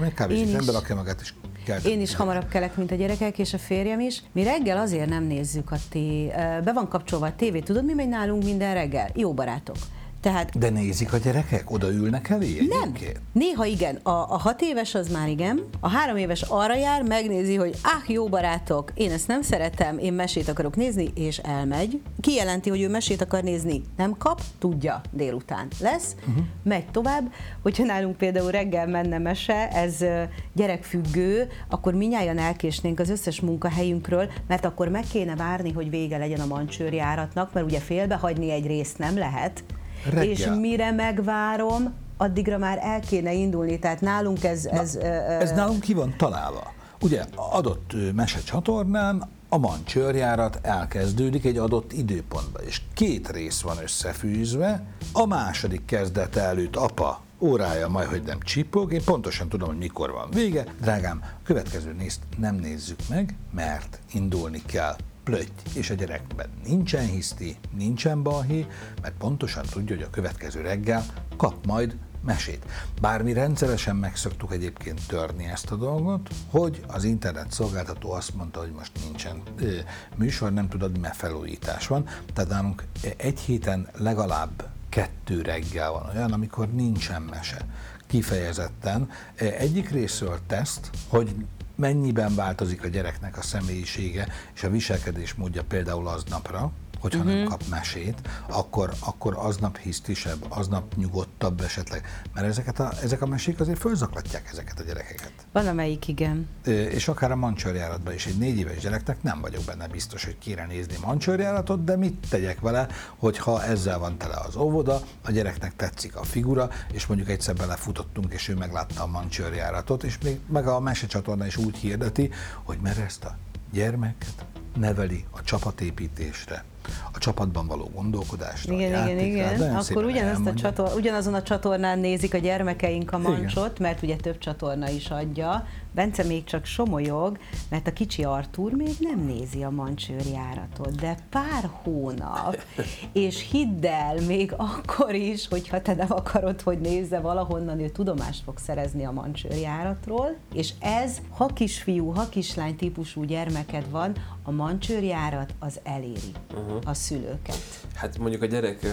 [0.00, 1.32] megkávézik, ember akár magát, és
[1.68, 1.92] kell.
[1.92, 4.22] Én is hamarabb kelek, mint a gyerekek, és a férjem is.
[4.32, 6.26] Mi reggel azért nem nézzük a té...
[6.64, 9.10] Be van kapcsolva a tévé, tudod, mi megy nálunk minden reggel?
[9.14, 9.76] Jó barátok.
[10.20, 11.70] Tehát, De nézik a gyerekek?
[11.70, 12.92] Oda ülnek elé Nem.
[13.32, 13.96] Néha igen.
[13.96, 15.64] A, a hat éves az már igen.
[15.80, 20.12] A három éves arra jár, megnézi, hogy ah, jó barátok, én ezt nem szeretem, én
[20.12, 22.00] mesét akarok nézni, és elmegy.
[22.20, 26.44] Kijelenti, hogy ő mesét akar nézni, nem kap, tudja, délután lesz, uh-huh.
[26.62, 27.32] megy tovább.
[27.62, 30.04] Hogyha nálunk például reggel menne mese, ez
[30.52, 36.40] gyerekfüggő, akkor minnyáján elkésnénk az összes munkahelyünkről, mert akkor meg kéne várni, hogy vége legyen
[36.40, 39.64] a mancsőrjáratnak, mert ugye félbehagyni egy részt nem lehet,
[40.04, 40.24] Reggel.
[40.24, 44.64] és mire megvárom, addigra már el kéne indulni, tehát nálunk ez...
[44.64, 44.94] Na, ez,
[45.40, 46.72] ez nálunk ki van találva.
[47.00, 54.82] Ugye adott mese csatornán a mancsőrjárat elkezdődik egy adott időpontban, és két rész van összefűzve.
[55.12, 60.10] A második kezdete előtt apa órája majd, hogy nem csipog, én pontosan tudom, hogy mikor
[60.10, 60.64] van vége.
[60.80, 64.96] Drágám, a következő nézt nem nézzük meg, mert indulni kell
[65.28, 68.66] plöty, és a gyerekben nincsen hiszti, nincsen balhé,
[69.02, 71.04] mert pontosan tudja, hogy a következő reggel
[71.36, 72.64] kap majd mesét.
[73.00, 78.60] Bár mi rendszeresen megszoktuk egyébként törni ezt a dolgot, hogy az internet szolgáltató azt mondta,
[78.60, 79.76] hogy most nincsen ö,
[80.16, 82.04] műsor, nem tudod, mert felújítás van.
[82.34, 82.84] Tehát nálunk
[83.16, 87.66] egy héten legalább kettő reggel van olyan, amikor nincsen mese.
[88.06, 89.10] Kifejezetten.
[89.36, 91.34] Egyik részről teszt, hogy
[91.78, 97.32] mennyiben változik a gyereknek a személyisége és a viselkedés módja például aznapra, hogyha uh-huh.
[97.32, 97.50] nem mhm.
[97.50, 102.24] kap mesét, akkor, akkor aznap hisztisebb, aznap nyugodtabb esetleg.
[102.34, 105.32] Mert ezeket a, ezek a mesék azért fölzaklatják ezeket a gyerekeket.
[105.52, 106.48] Valamelyik igen.
[106.64, 110.66] És akár a mancsőrjáratban is egy négy éves gyereknek nem vagyok benne biztos, hogy kéne
[110.66, 116.16] nézni mancsőrjáratot, de mit tegyek vele, hogyha ezzel van tele az óvoda, a gyereknek tetszik
[116.16, 120.80] a figura, és mondjuk egyszer belefutottunk, és ő meglátta a mancsőrjáratot, és még meg a
[120.80, 122.30] mesecsatorna is úgy hirdeti,
[122.62, 123.36] hogy mert ezt a
[123.72, 124.44] gyermeket
[124.76, 126.64] neveli a csapatépítésre,
[127.12, 128.72] a csapatban való gondolkodásra.
[128.72, 129.76] Igen, igen, igen.
[129.76, 133.90] Akkor ugyanazt a csator, ugyanazon a csatornán nézik a gyermekeink a mancsot, igen.
[133.90, 135.66] mert ugye több csatorna is adja.
[135.94, 141.70] Bence még csak somolyog, mert a kicsi Artúr még nem nézi a mancsőrjáratot, de pár
[141.82, 142.58] hónap,
[143.12, 148.42] és hidd el, még akkor is, hogyha te nem akarod, hogy nézze valahonnan, ő tudomást
[148.42, 155.54] fog szerezni a mancsőrjáratról, és ez, ha kisfiú, ha kislány típusú gyermeked van, a mancsőrjárat
[155.58, 156.77] az eléri uh-huh.
[156.84, 157.58] A szülőket.
[157.94, 158.86] Hát mondjuk a gyerek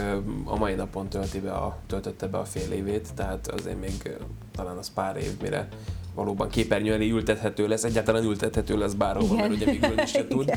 [0.43, 4.17] a mai napon tölti be a, töltötte be a fél évét, tehát azért még
[4.51, 5.67] talán az pár év, mire
[6.15, 9.35] valóban képernyő elé ültethető lesz, egyáltalán ültethető lesz Igen.
[9.35, 10.51] mert ugye még ülni se tud,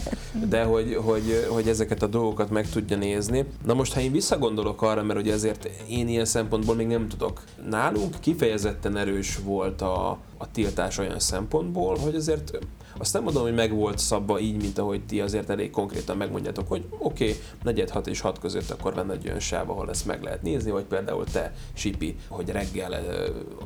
[0.49, 3.45] de hogy, hogy, hogy ezeket a dolgokat meg tudja nézni.
[3.65, 7.43] Na most, ha én visszagondolok arra, mert ugye ezért én ilyen szempontból még nem tudok.
[7.69, 12.59] Nálunk kifejezetten erős volt a, a tiltás olyan szempontból, hogy azért
[12.99, 16.69] azt nem mondom, hogy meg volt szabva így, mint ahogy ti azért elég konkrétan megmondjátok,
[16.69, 20.07] hogy oké, okay, negyed hat és hat között akkor van egy olyan sáv, ahol ezt
[20.07, 23.03] meg lehet nézni, vagy például te, Sipi, hogy reggel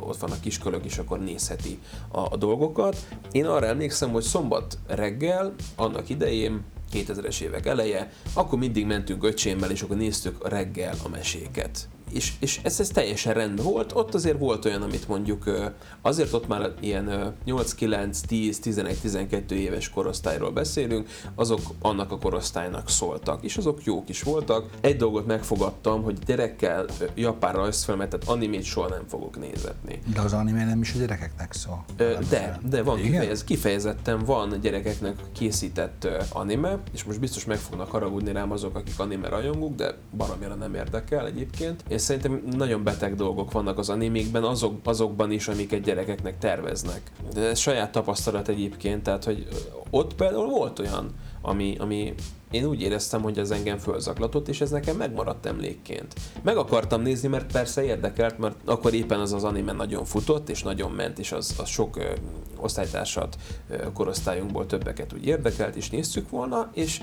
[0.00, 3.06] ott van a kiskölök, és akkor nézheti a, a dolgokat.
[3.32, 6.60] Én arra emlékszem, hogy szombat reggel, annak idején
[6.92, 12.60] 2000-es évek eleje, akkor mindig mentünk öcsémmel, és akkor néztük reggel a meséket és, és
[12.62, 13.92] ez, ez teljesen rendben volt.
[13.94, 15.50] Ott azért volt olyan, amit mondjuk
[16.02, 22.18] azért ott már ilyen 8, 9, 10, 11, 12 éves korosztályról beszélünk, azok annak a
[22.18, 24.70] korosztálynak szóltak, és azok jók is voltak.
[24.80, 30.02] Egy dolgot megfogadtam, hogy gyerekkel japán rajzfilmet, tehát animét soha nem fogok nézetni.
[30.14, 31.84] De az anime nem is a gyerekeknek szól.
[32.28, 38.32] De, de van kifejez, kifejezetten van gyerekeknek készített anime, és most biztos meg fognak haragudni
[38.32, 41.84] rám azok, akik anime rajongók, de baromira nem érdekel egyébként.
[41.88, 47.00] És szerintem nagyon beteg dolgok vannak az animékben, azok, azokban is, amiket gyerekeknek terveznek.
[47.34, 49.46] De ez saját tapasztalat egyébként, tehát hogy
[49.90, 51.10] ott például volt olyan,
[51.42, 52.14] ami, ami
[52.50, 56.14] én úgy éreztem, hogy ez engem fölzaklatott, és ez nekem megmaradt emlékként.
[56.42, 60.62] Meg akartam nézni, mert persze érdekelt, mert akkor éppen az az anime nagyon futott, és
[60.62, 62.10] nagyon ment, és az, az sok ö,
[62.56, 63.36] osztálytársat
[63.68, 67.00] ö, korosztályunkból többeket úgy érdekelt, és néztük volna, és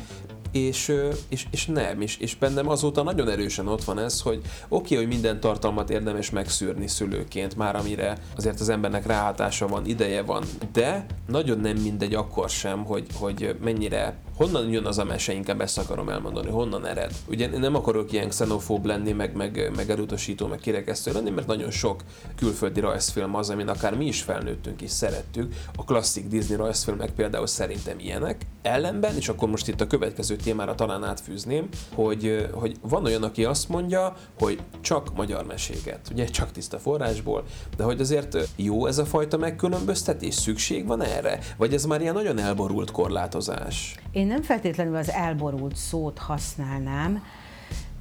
[0.51, 0.93] és,
[1.29, 4.97] és, és nem, és, és bennem azóta nagyon erősen ott van ez, hogy oké, okay,
[4.97, 10.43] hogy minden tartalmat érdemes megszűrni szülőként, már amire azért az embernek ráhatása van, ideje van,
[10.71, 15.61] de nagyon nem mindegy akkor sem, hogy, hogy mennyire honnan jön az a mese, inkább
[15.61, 17.11] ezt akarom elmondani, honnan ered.
[17.27, 21.71] Ugye nem akarok ilyen xenofób lenni, meg, meg, meg elutasító, meg kirekesztő lenni, mert nagyon
[21.71, 22.03] sok
[22.35, 25.53] külföldi rajzfilm az, amin akár mi is felnőttünk és szerettük.
[25.75, 28.41] A klasszik Disney rajzfilmek például szerintem ilyenek.
[28.61, 33.45] Ellenben, és akkor most itt a következő témára talán átfűzném, hogy, hogy van olyan, aki
[33.45, 37.43] azt mondja, hogy csak magyar meséget, ugye csak tiszta forrásból,
[37.77, 41.39] de hogy azért jó ez a fajta megkülönböztetés, szükség van erre?
[41.57, 43.95] Vagy ez már ilyen nagyon elborult korlátozás?
[44.11, 47.23] Én nem feltétlenül az elborult szót használnám,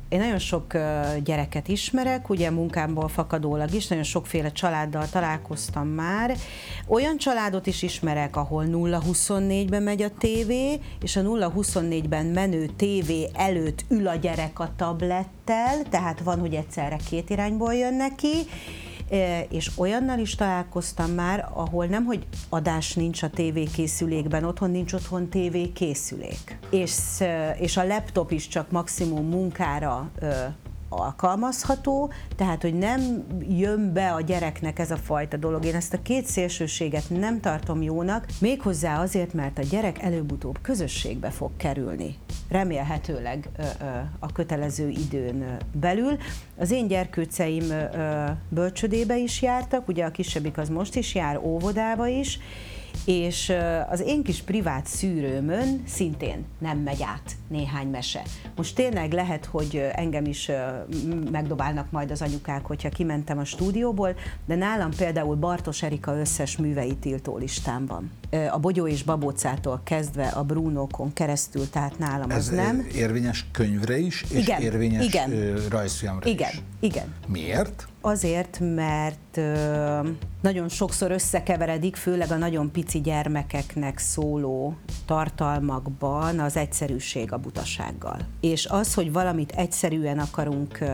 [0.09, 0.73] én nagyon sok
[1.25, 6.37] gyereket ismerek, ugye munkámból fakadólag is, nagyon sokféle családdal találkoztam már.
[6.87, 13.85] Olyan családot is ismerek, ahol 0-24-ben megy a tévé, és a 0-24-ben menő tévé előtt
[13.89, 18.35] ül a gyerek a tablettel, tehát van, hogy egyszerre két irányból jön neki,
[19.49, 25.29] és olyannal is találkoztam már, ahol nem, hogy adás nincs a tévékészülékben, otthon nincs otthon
[25.29, 26.59] tévékészülék.
[26.71, 26.99] És,
[27.59, 30.11] és a laptop is csak maximum munkára
[30.89, 35.65] alkalmazható, tehát hogy nem jön be a gyereknek ez a fajta dolog.
[35.65, 41.31] Én ezt a két szélsőséget nem tartom jónak, méghozzá azért, mert a gyerek előbb-utóbb közösségbe
[41.31, 42.17] fog kerülni.
[42.49, 43.49] Remélhetőleg
[44.19, 46.17] a kötelező időn belül.
[46.57, 52.07] Az én gyerkőceim ö, bölcsödébe is jártak, ugye a kisebbik az most is jár, óvodába
[52.07, 52.39] is,
[53.05, 53.53] és
[53.89, 58.23] az én kis privát szűrőmön szintén nem megy át néhány mese.
[58.57, 60.51] Most tényleg lehet, hogy engem is
[61.31, 64.15] megdobálnak majd az anyukák, hogyha kimentem a stúdióból,
[64.47, 68.11] de nálam például Bartos Erika összes művei tiltó listán van.
[68.51, 72.87] A Bogyó és Babócától kezdve a Brunókon keresztül, tehát nálam Ez az nem.
[72.95, 76.63] érvényes könyvre is, és igen, érvényes igen, rajzfilmre igen, is.
[76.81, 77.89] Igen, Miért?
[78.01, 79.41] Azért, mert
[80.41, 88.19] nagyon sokszor összekeveredik, főleg a nagyon pici gyermekeknek szóló tartalmakban az egyszerűség a butasággal.
[88.41, 90.85] És az, hogy valamit egyszerűen akarunk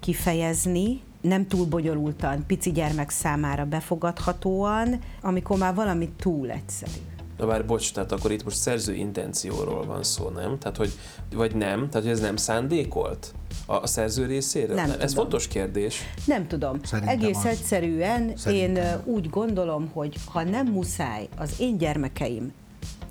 [0.00, 7.13] kifejezni, nem túl bonyolultan, pici gyermek számára befogadhatóan, amikor már valami túl egyszerű.
[7.38, 10.58] Na bár bocs, tehát akkor itt most szerző intencióról van szó, nem?
[10.58, 10.92] Tehát, hogy,
[11.34, 11.78] vagy nem?
[11.78, 13.34] Tehát, hogy ez nem szándékolt?
[13.66, 14.74] A, a szerző részéről?
[14.74, 15.08] Nem Ez tudom.
[15.08, 16.00] fontos kérdés.
[16.26, 16.82] Nem tudom.
[16.82, 17.46] Szerintem Egész az.
[17.46, 18.84] egyszerűen Szerintem.
[18.84, 22.52] én úgy gondolom, hogy ha nem muszáj az én gyermekeim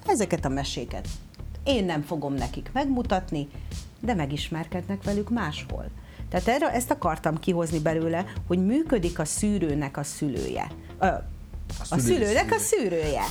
[0.06, 1.08] ezeket a meséket,
[1.64, 3.48] én nem fogom nekik megmutatni,
[4.00, 5.86] de megismerkednek velük máshol.
[6.30, 10.72] Tehát erre, ezt akartam kihozni belőle, hogy működik a szűrőnek a szülője.
[11.90, 13.24] A szülő szülőnek a szűrője.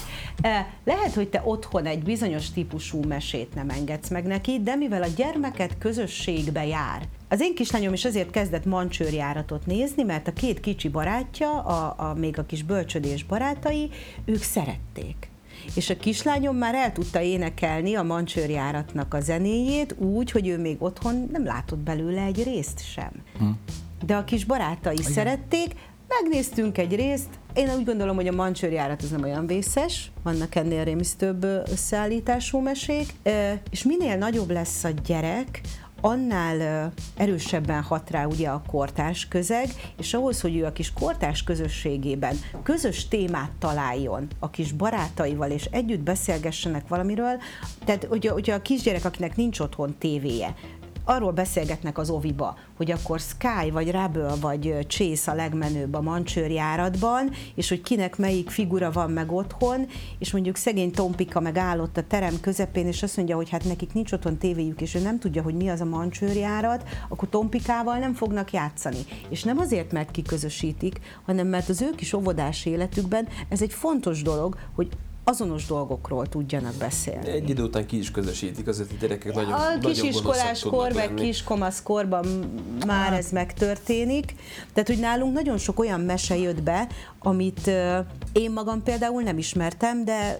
[0.84, 5.08] Lehet, hogy te otthon egy bizonyos típusú mesét nem engedsz meg neki, de mivel a
[5.16, 10.88] gyermeket közösségbe jár, az én kislányom is azért kezdett mancsőrjáratot nézni, mert a két kicsi
[10.88, 13.90] barátja, a, a, még a kis bölcsödés barátai,
[14.24, 15.30] ők szerették.
[15.74, 20.82] És a kislányom már el tudta énekelni a mancsőrjáratnak a zenéjét úgy, hogy ő még
[20.82, 23.12] otthon nem látott belőle egy részt sem.
[23.38, 23.44] Hm.
[24.06, 25.12] De a kis barátai Igen.
[25.12, 25.74] szerették,
[26.20, 30.84] megnéztünk egy részt, én úgy gondolom, hogy a mancsőrjárat az nem olyan vészes, vannak ennél
[30.84, 33.14] rémisztőbb összeállítású mesék,
[33.70, 35.60] és minél nagyobb lesz a gyerek,
[36.00, 41.42] annál erősebben hat rá ugye a kortárs közeg, és ahhoz, hogy ő a kis kortárs
[41.42, 47.40] közösségében közös témát találjon a kis barátaival, és együtt beszélgessenek valamiről,
[47.84, 50.54] tehát hogyha, hogyha a kisgyerek, akinek nincs otthon tévéje,
[51.04, 57.30] arról beszélgetnek az oviba, hogy akkor Sky vagy Rebel vagy Chase a legmenőbb a mancsőrjáratban,
[57.54, 59.86] és hogy kinek melyik figura van meg otthon,
[60.18, 63.92] és mondjuk szegény Tompika meg állott a terem közepén, és azt mondja, hogy hát nekik
[63.92, 68.14] nincs otthon tévéjük, és ő nem tudja, hogy mi az a mancsőrjárat, akkor Tompikával nem
[68.14, 69.00] fognak játszani.
[69.28, 74.22] És nem azért, mert kiközösítik, hanem mert az ők is óvodás életükben ez egy fontos
[74.22, 74.88] dolog, hogy
[75.24, 77.28] azonos dolgokról tudjanak beszélni.
[77.28, 81.82] Egy idő után ki is közösítik, azért a gyerekek nagyon A kisiskolás kor, meg kiskomasz
[81.82, 82.26] korban
[82.86, 84.34] már ez megtörténik.
[84.72, 87.70] Tehát, hogy nálunk nagyon sok olyan mese jött be, amit
[88.32, 90.38] én magam például nem ismertem, de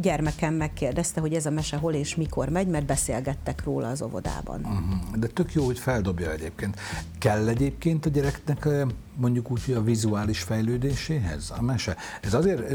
[0.00, 4.60] gyermekem megkérdezte, hogy ez a mese hol és mikor megy, mert beszélgettek róla az óvodában.
[4.60, 5.16] Uh-huh.
[5.16, 6.80] De tök jó, hogy feldobja egyébként.
[7.18, 8.68] Kell egyébként a gyereknek
[9.16, 11.96] mondjuk úgy, hogy a vizuális fejlődéséhez a mese?
[12.20, 12.72] Ez azért,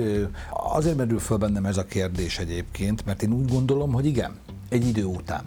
[0.53, 4.35] azért merül föl bennem ez a kérdés egyébként, mert én úgy gondolom, hogy igen,
[4.69, 5.43] egy idő után.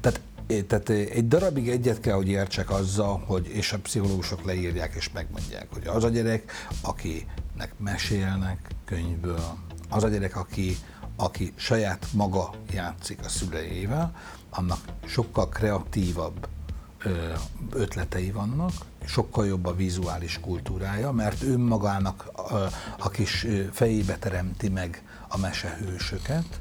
[0.00, 0.20] Tehát
[0.66, 5.66] tehát egy darabig egyet kell, hogy értsek azzal, hogy, és a pszichológusok leírják és megmondják,
[5.72, 6.52] hogy az a gyerek,
[6.82, 9.56] akinek mesélnek könyvből,
[9.88, 10.76] az a gyerek, aki,
[11.20, 14.14] aki saját maga játszik a szüleivel,
[14.50, 16.48] annak sokkal kreatívabb
[17.72, 18.72] ötletei vannak,
[19.04, 22.30] sokkal jobb a vizuális kultúrája, mert önmagának
[22.98, 26.60] a kis fejébe teremti meg a mesehősöket,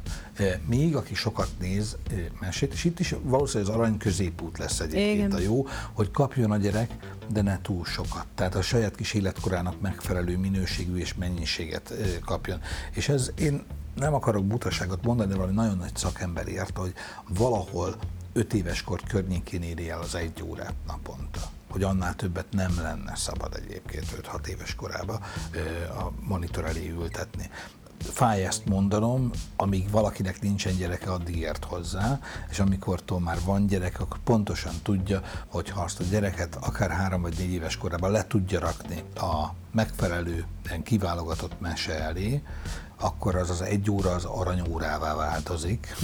[0.66, 1.98] míg aki sokat néz
[2.40, 5.32] mesét, és itt is valószínűleg az arany középút lesz egyébként Igen.
[5.32, 8.26] a jó, hogy kapjon a gyerek, de ne túl sokat.
[8.36, 11.94] Tehát a saját kis életkorának megfelelő minőségű és mennyiséget
[12.26, 12.62] kapjon.
[12.92, 13.64] És ez én
[13.98, 16.94] nem akarok butaságot mondani, de valami nagyon nagy szakember ért, hogy
[17.28, 17.96] valahol
[18.34, 21.40] öt éves kor környékén éri el az egy órát naponta.
[21.70, 25.22] Hogy annál többet nem lenne szabad egyébként 5-6 éves korában
[25.90, 27.50] a monitor elé ültetni.
[28.00, 32.20] Fáj ezt mondanom, amíg valakinek nincsen gyereke, addig ért hozzá,
[32.50, 37.22] és amikor már van gyerek, akkor pontosan tudja, hogy ha azt a gyereket akár három
[37.22, 40.46] vagy négy éves korában le tudja rakni a megfelelő,
[40.84, 42.44] kiválogatott mese elé,
[43.00, 45.96] akkor az az egy óra az aranyórává változik,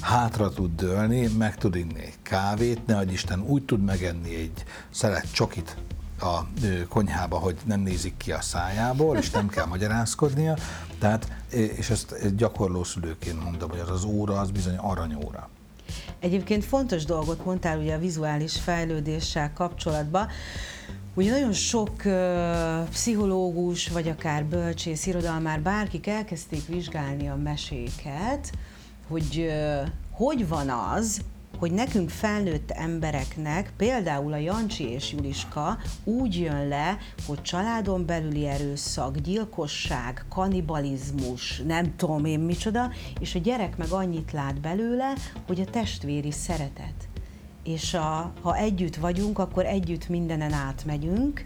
[0.00, 5.32] hátra tud dőlni, meg tud inni egy kávét, ne Isten úgy tud megenni egy szelet
[5.32, 5.76] csokit
[6.20, 6.40] a
[6.88, 10.56] konyhába, hogy nem nézik ki a szájából, és nem kell magyarázkodnia.
[10.98, 15.48] Tehát, és ezt gyakorló szülőként mondom, hogy az az óra, az bizony aranyóra.
[16.18, 20.28] Egyébként fontos dolgot mondtál ugye a vizuális fejlődéssel kapcsolatban.
[21.16, 21.90] Ugye nagyon sok
[22.90, 28.52] pszichológus, vagy akár bölcsész, irodalmár, bárkik elkezdték vizsgálni a meséket,
[29.08, 31.20] hogy uh, hogy van az,
[31.58, 38.46] hogy nekünk felnőtt embereknek, például a Jancsi és Juliska úgy jön le, hogy családon belüli
[38.46, 42.90] erőszak, gyilkosság, kanibalizmus, nem tudom én micsoda,
[43.20, 45.12] és a gyerek meg annyit lát belőle,
[45.46, 47.13] hogy a testvéri szeretet
[47.64, 51.44] és a, ha együtt vagyunk, akkor együtt mindenen átmegyünk.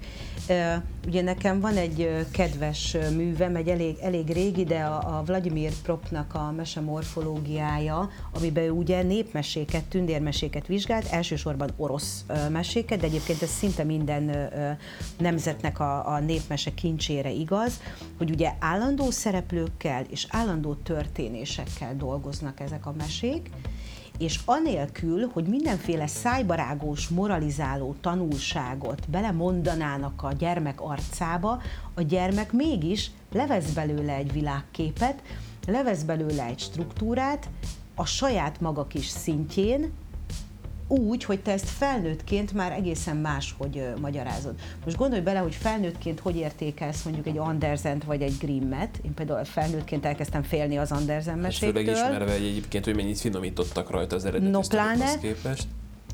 [1.07, 6.35] Ugye nekem van egy kedves művem, egy elég, elég régi, de a, a Vladimir Propnak
[6.35, 13.85] a mesemorfológiája, amiben ő ugye népmeséket, tündérmeséket vizsgált, elsősorban orosz meséket, de egyébként ez szinte
[13.85, 14.51] minden
[15.19, 17.81] nemzetnek a, a népmese kincsére igaz,
[18.19, 23.51] hogy ugye állandó szereplőkkel és állandó történésekkel dolgoznak ezek a mesék,
[24.19, 31.63] és anélkül, hogy mindenféle szájbarágós, moralizáló tanulságot belemondanának a gyermek arcába,
[31.95, 35.23] a gyermek mégis levesz belőle egy világképet,
[35.67, 37.49] levesz belőle egy struktúrát,
[37.95, 39.93] a saját maga kis szintjén,
[40.89, 44.55] úgy, hogy te ezt felnőttként már egészen máshogy uh, magyarázod.
[44.85, 49.01] Most gondolj bele, hogy felnőttként hogy értékelsz mondjuk egy Andersent vagy egy Grimmet.
[49.03, 51.73] Én például felnőttként elkezdtem félni az Andersen meséktől.
[51.73, 55.67] Hát főleg ismerve egyébként, hogy mennyit finomítottak rajta az eredeti no, pláne, képest.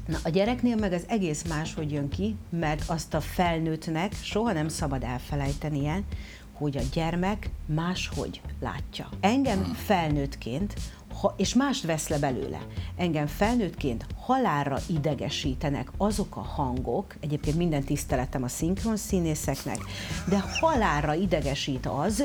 [0.06, 4.68] Na, a gyereknél meg az egész máshogy jön ki, mert azt a felnőttnek soha nem
[4.68, 6.02] szabad elfelejtenie,
[6.54, 9.08] hogy a gyermek máshogy látja.
[9.20, 10.74] Engem felnőttként
[11.20, 12.66] ha, és mást vesz le belőle.
[12.96, 19.78] Engem felnőttként halálra idegesítenek azok a hangok, egyébként minden tiszteletem a szinkron színészeknek,
[20.28, 22.24] de halálra idegesít az,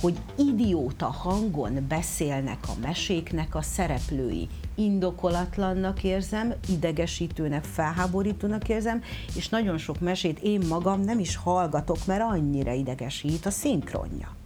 [0.00, 4.48] hogy idióta hangon beszélnek a meséknek a szereplői.
[4.74, 9.02] Indokolatlannak érzem, idegesítőnek, felháborítónak érzem,
[9.34, 14.36] és nagyon sok mesét én magam nem is hallgatok, mert annyira idegesít a szinkronja.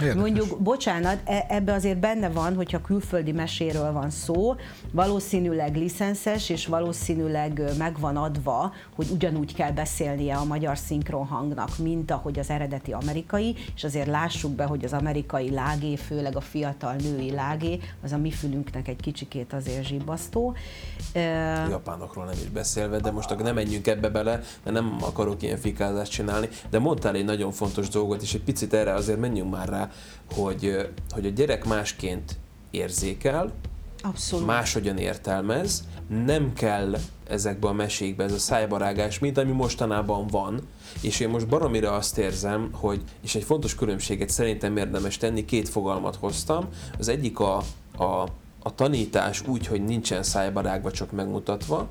[0.00, 0.20] Érdekes.
[0.20, 4.54] Mondjuk, bocsánat, e- ebbe azért benne van, hogyha külföldi meséről van szó,
[4.92, 11.78] valószínűleg licenszes, és valószínűleg ö, meg van adva, hogy ugyanúgy kell beszélnie a magyar szinkronhangnak,
[11.78, 16.40] mint ahogy az eredeti amerikai, és azért lássuk be, hogy az amerikai lágé, főleg a
[16.40, 20.54] fiatal női lágé, az a mi fülünknek egy kicsikét azért zsibbasztó.
[21.68, 25.58] Japánokról nem is beszélve, de most akkor nem menjünk ebbe bele, mert nem akarok ilyen
[25.58, 29.68] fikázást csinálni, de mondtál egy nagyon fontos dolgot, és egy picit erre azért menjünk már
[29.68, 29.90] rá,
[30.34, 32.36] hogy, hogy a gyerek másként
[32.70, 33.52] érzékel,
[34.02, 34.46] Abszolút.
[34.46, 35.84] máshogyan értelmez,
[36.24, 36.96] nem kell
[37.28, 40.60] ezekbe a mesékbe ez a szájbarágás, mint ami mostanában van,
[41.00, 45.68] és én most baromira azt érzem, hogy, és egy fontos különbséget szerintem érdemes tenni, két
[45.68, 47.56] fogalmat hoztam, az egyik a,
[47.96, 48.04] a,
[48.62, 51.88] a tanítás úgy, hogy nincsen szájbarágva, csak megmutatva,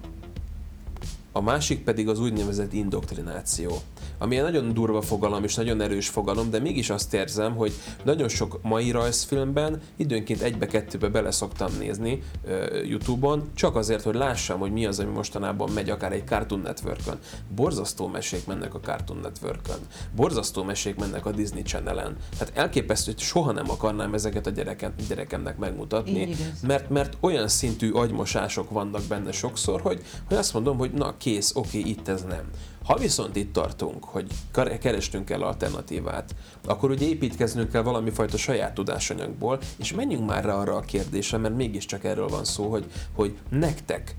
[1.32, 3.82] a másik pedig az úgynevezett indoktrináció,
[4.24, 8.28] ami egy nagyon durva fogalom és nagyon erős fogalom, de mégis azt érzem, hogy nagyon
[8.28, 14.72] sok mai rajzfilmben időnként egybe-kettőbe bele szoktam nézni uh, YouTube-on, csak azért, hogy lássam, hogy
[14.72, 17.18] mi az, ami mostanában megy akár egy Cartoon Network-ön.
[17.56, 19.80] Borzasztó mesék mennek a Cartoon Network-ön.
[20.16, 22.16] Borzasztó mesék mennek a Disney Channel-en.
[22.38, 27.92] Tehát elképesztő, hogy soha nem akarnám ezeket a gyereken, gyerekemnek megmutatni, mert, mert olyan szintű
[27.92, 32.44] agymosások vannak benne sokszor, hogy, hogy azt mondom, hogy na kész, oké, itt ez nem.
[32.86, 34.32] Ha viszont itt tartunk, hogy
[34.80, 40.54] kerestünk el alternatívát, akkor ugye építkeznünk kell valami fajta saját tudásanyagból, és menjünk már rá
[40.54, 44.16] arra a kérdésre, mert mégiscsak erről van szó, hogy, hogy nektek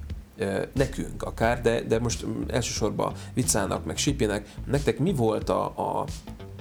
[0.72, 6.06] nekünk akár, de, de most elsősorban vicának, meg sipének, nektek mi volt a, a,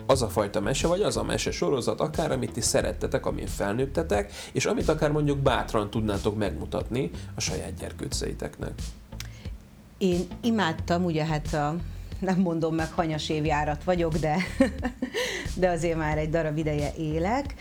[0.05, 4.31] az a fajta mese, vagy az a mese sorozat, akár amit ti szerettetek, amin felnőttetek,
[4.51, 8.73] és amit akár mondjuk bátran tudnátok megmutatni a saját gyerkőceiteknek.
[10.03, 11.75] Én imádtam, ugye hát a,
[12.19, 14.37] nem mondom meg, hanyas évjárat vagyok, de,
[15.59, 17.55] de azért már egy darab ideje élek.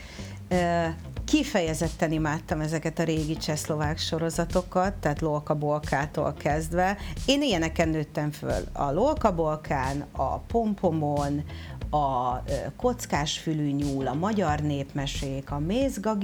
[1.25, 6.97] Kifejezetten imádtam ezeket a régi csehszlovák sorozatokat, tehát Lolka Bolkától kezdve.
[7.25, 8.63] Én ilyeneken nőttem föl.
[8.73, 11.43] A Lolka Bolkán, a Pompomon,
[11.89, 12.43] a
[12.75, 16.17] kockás fülű nyúl, a magyar népmesék, a Mézga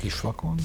[0.00, 0.60] Kisvakond?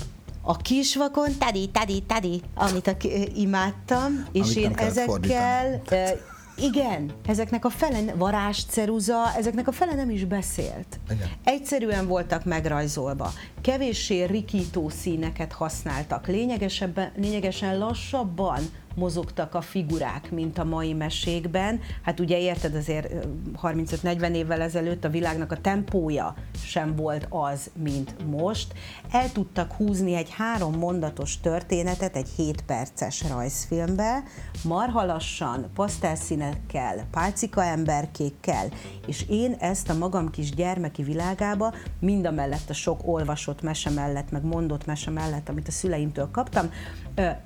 [0.47, 2.95] A kisvakon, tadi, tadi, tadi, amit a,
[3.35, 6.19] imádtam, és Amit én ezekkel, fordítani.
[6.57, 10.99] igen, ezeknek a fele, varázsceruza, ezeknek a fele nem is beszélt.
[11.09, 11.29] Igen.
[11.43, 13.31] Egyszerűen voltak megrajzolva.
[13.61, 18.59] Kevéssé rikító színeket használtak, lényegesebben, lényegesen lassabban
[18.95, 21.79] mozogtak a figurák, mint a mai mesékben.
[22.01, 23.17] Hát ugye érted, azért ö,
[23.61, 26.35] 35-40 évvel ezelőtt a világnak a tempója
[26.65, 28.73] sem volt az, mint most.
[29.11, 34.23] El tudtak húzni egy három mondatos történetet egy 7 perces rajzfilmbe,
[34.63, 38.67] marha lassan, pasztelszínekkel, pálcika emberkékkel,
[39.07, 43.89] és én ezt a magam kis gyermeki világába, mind a mellett a sok olvasott mese
[43.89, 46.71] mellett, meg mondott mese mellett, amit a szüleimtől kaptam,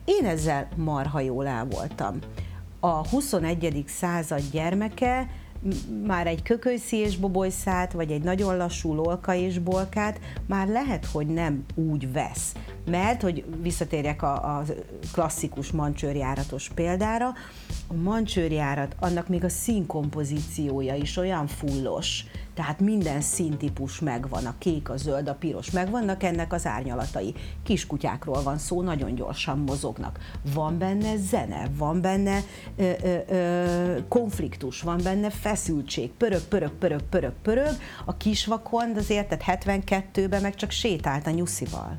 [0.06, 2.20] én ezzel marha jól el voltam.
[2.80, 3.84] A 21.
[3.88, 5.30] század gyermeke
[6.06, 11.28] már egy kökölyszi és bobolyszát, vagy egy nagyon lassú lolka és bolkát már lehet, hogy
[11.28, 12.54] nem úgy vesz.
[12.86, 14.64] Mert, hogy visszatérjek a, a
[15.14, 17.34] klasszikus mancsőrjáratos példára,
[17.88, 22.26] a mancsőrjárat, annak még a színkompozíciója is olyan fullos,
[22.60, 27.34] tehát minden színtípus megvan, a kék, a zöld, a piros, megvannak ennek az árnyalatai.
[27.64, 30.20] Kiskutyákról van szó, nagyon gyorsan mozognak.
[30.54, 32.40] Van benne zene, van benne
[32.78, 37.76] ö, ö, ö, konfliktus, van benne feszültség, pörög, pörög, pörög, pörög, pörög.
[38.06, 41.96] A kisvakond azért, tehát 72-ben meg csak sétált a nyuszival.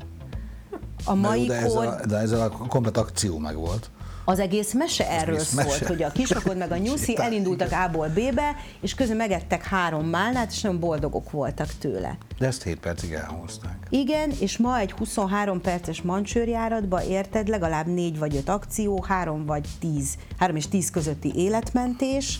[1.05, 1.85] A mai de, kor...
[1.85, 3.89] ezzel, de ezzel a komplet akció meg volt.
[4.25, 5.87] Az egész mese erről egész szólt, mese.
[5.87, 10.61] hogy a kisakod meg a nyuszi elindultak A-ból B-be, és közben megettek három málnát, és
[10.61, 12.17] nagyon boldogok voltak tőle.
[12.37, 13.87] De ezt 7 percig elhozták.
[13.89, 19.67] Igen, és ma egy 23 perces mancsőrjáratba érted legalább négy vagy öt akció, három vagy
[19.79, 22.39] tíz, három és tíz közötti életmentés,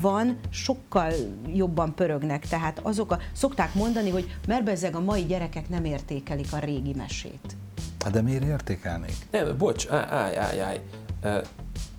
[0.00, 1.12] van, sokkal
[1.54, 6.52] jobban pörögnek, tehát azok a, szokták mondani, hogy mert bezzeg a mai gyerekek nem értékelik
[6.52, 7.56] a régi mesét.
[8.06, 9.16] Hát de miért értékelnék?
[9.30, 10.80] Nem, bocs, állj, állj, állj,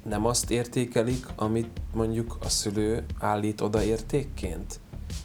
[0.03, 4.79] Nem azt értékelik, amit mondjuk a szülő állít oda értékként?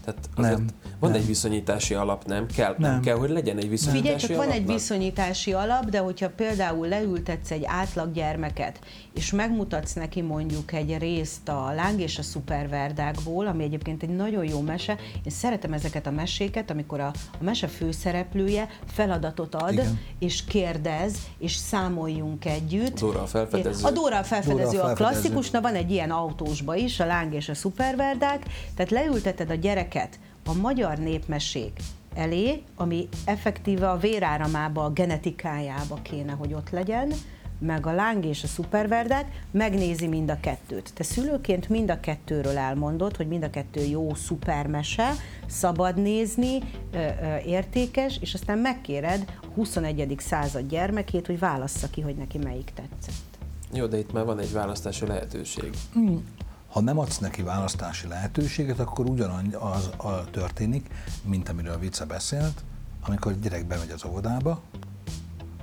[0.04, 0.66] Tehát azért Nem,
[0.98, 1.20] van nem.
[1.20, 2.46] egy viszonyítási alap, nem?
[2.46, 2.90] Kell, nem.
[2.90, 3.00] Nem.
[3.00, 7.50] kell, hogy legyen egy viszonyítási Figyelj, csak van egy viszonyítási alap, de hogyha például leültetsz
[7.50, 8.78] egy átlag gyermeket,
[9.14, 14.44] és megmutatsz neki mondjuk egy részt a Láng és a Szuperverdákból, ami egyébként egy nagyon
[14.44, 20.00] jó mese, én szeretem ezeket a meséket, amikor a, a mese főszereplője feladatot ad, Igen.
[20.18, 22.98] és kérdez, és számoljunk együtt.
[22.98, 23.86] Dóra a felfedező.
[23.86, 27.06] A Dóra a felfedező Dóra a a klasszikus, na van egy ilyen autósba is, a
[27.06, 29.54] Láng és a Szuperverdák, tehát leülteted a
[29.92, 31.80] gyereket a magyar népmesék
[32.14, 37.12] elé, ami effektíve a véráramába, a genetikájába kéne, hogy ott legyen,
[37.58, 40.92] meg a láng és a szuperverdák, megnézi mind a kettőt.
[40.94, 45.12] Te szülőként mind a kettőről elmondod, hogy mind a kettő jó szupermese,
[45.46, 46.58] szabad nézni,
[47.46, 50.14] értékes, és aztán megkéred a 21.
[50.18, 53.38] század gyermekét, hogy válassza ki, hogy neki melyik tetszett.
[53.72, 55.70] Jó, de itt már van egy választási lehetőség.
[56.72, 60.86] Ha nem adsz neki választási lehetőséget, akkor ugyanaz az, az történik,
[61.24, 62.64] mint amiről a Vice beszélt,
[63.06, 64.62] amikor a gyerek bemegy az óvodába,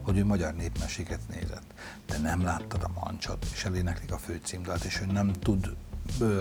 [0.01, 1.73] hogy ő magyar népmeséket nézett,
[2.07, 5.75] de nem láttad a mancsot, és eléneklik a főcímdalt, és ő nem tud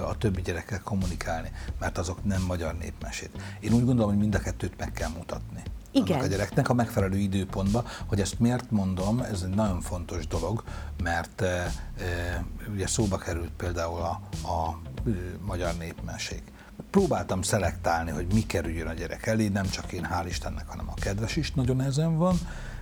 [0.08, 3.42] a többi gyerekkel kommunikálni, mert azok nem magyar népmesét.
[3.60, 5.62] Én úgy gondolom, hogy mind a kettőt meg kell mutatni.
[5.98, 6.20] Igen.
[6.20, 10.64] A gyereknek a megfelelő időpontban, hogy ezt miért mondom, ez egy nagyon fontos dolog,
[11.02, 16.42] mert e, e, ugye szóba került például a, a e, magyar népmesék.
[16.90, 20.94] Próbáltam szelektálni, hogy mi kerüljön a gyerek elé, nem csak én, hál' Istennek, hanem a
[20.94, 22.38] kedves is nagyon ezen van,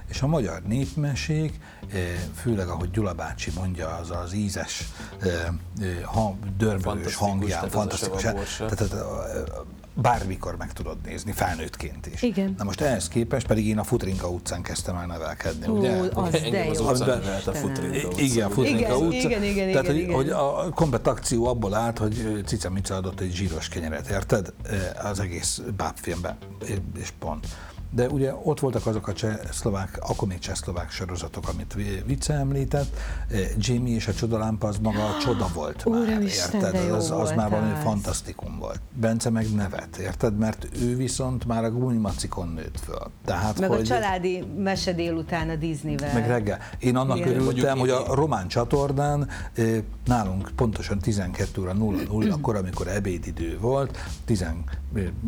[0.08, 1.60] és a magyar népmesék,
[1.92, 2.00] eh,
[2.34, 4.88] főleg ahogy Gyula bácsi mondja, az az ízes,
[5.20, 5.30] eh,
[5.80, 8.22] eh, dörmölős hangján, fantasztikus.
[8.22, 8.94] Tehát,
[10.02, 12.22] bármikor meg tudod nézni, felnőttként is.
[12.22, 12.54] Igen.
[12.58, 16.00] Na most ehhez képest pedig én a Futrinka utcán kezdtem el nevelkedni, Hú, ugye?
[16.14, 18.20] Az de az utcán a Futrinka utca.
[18.20, 19.16] Igen, a Futrinka igen, utca.
[19.16, 20.14] Igen, igen, Tehát, igen, hogy, igen.
[20.14, 24.52] hogy a komplet akció abból állt, hogy Cica Mica adott egy zsíros kenyeret, érted?
[25.02, 26.36] Az egész bábfilmben,
[26.98, 27.46] és pont.
[27.96, 31.76] De ugye ott voltak azok a cseh-szlovák, akkor még cseh-szlovák sorozatok, amit
[32.06, 32.96] Vice említett.
[33.58, 36.90] Jamie és a csodalámpa az maga a csoda volt Úr, már, Isten, érted?
[36.90, 37.82] az, az már valami az.
[37.82, 38.80] fantasztikum volt.
[38.92, 40.38] Bence meg nevet, érted?
[40.38, 43.10] Mert ő viszont már a gumimacikon nőtt föl.
[43.24, 43.80] Tehát, Meg hogy...
[43.80, 46.14] a családi mese délután a Disneyvel.
[46.14, 46.58] Meg reggel.
[46.78, 47.28] Én annak Igen.
[47.28, 53.58] örültem, hogy a román csatornán eh, nálunk pontosan 12 óra 0 0 akkor, amikor ebédidő
[53.60, 54.52] volt, 10, eh,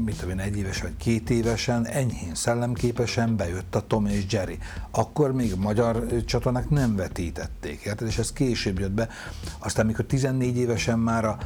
[0.05, 4.59] mit tudom én, egy éves vagy két évesen, enyhén szellemképesen bejött a Tom és Jerry.
[4.91, 8.07] Akkor még magyar csatornák nem vetítették, érted?
[8.07, 9.09] És ez később jött be.
[9.59, 11.39] Aztán, mikor 14 évesen már a,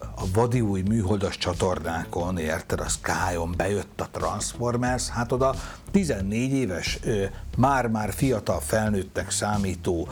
[0.00, 5.54] a vadi új műholdas csatornákon, érted, a Sky-on bejött a Transformers, hát oda
[5.90, 6.98] 14 éves,
[7.56, 10.08] már-már fiatal felnőttnek számító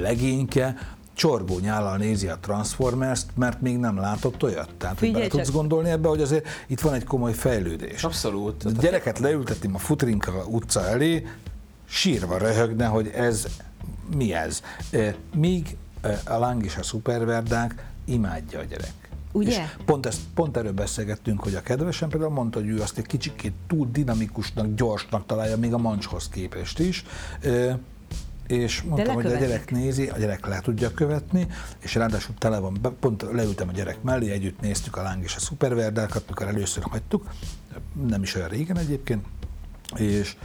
[0.00, 0.76] legényke,
[1.20, 4.70] csorgó nyállal nézi a Transformers-t, mert még nem látott olyat.
[4.78, 8.04] Tehát, hogy Figyelj bele tudsz gondolni ebbe, hogy azért itt van egy komoly fejlődés.
[8.04, 8.64] Abszolút.
[8.64, 11.26] A gyereket leültetném a Futrinka utca elé,
[11.84, 13.46] sírva röhögne, hogy ez
[14.16, 14.62] mi ez.
[15.34, 15.76] Míg
[16.24, 18.92] a láng és a szuperverdák imádja a gyerek.
[19.32, 19.50] Ugye?
[19.50, 23.06] És pont, ezt, pont erről beszélgettünk, hogy a kedvesem például mondta, hogy ő azt egy
[23.06, 27.04] kicsikét túl dinamikusnak, gyorsnak találja, még a mancshoz képest is.
[28.50, 31.46] És mondtam, hogy a gyerek nézi, a gyerek le tudja követni,
[31.78, 35.36] és ráadásul tele van, be- pont leültem a gyerek mellé, együtt néztük a láng és
[35.36, 37.30] a szuperverdákat, mikor először hagytuk,
[38.08, 39.26] nem is olyan régen egyébként,
[39.96, 40.36] és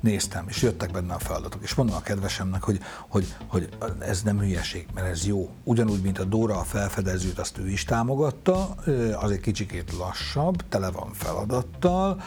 [0.00, 4.38] néztem, és jöttek benne a feladatok, és mondom a kedvesemnek, hogy, hogy, hogy ez nem
[4.38, 5.50] hülyeség, mert ez jó.
[5.62, 8.74] Ugyanúgy, mint a Dóra a felfedezőt, azt ő is támogatta,
[9.20, 12.22] az egy kicsikét lassabb, tele van feladattal,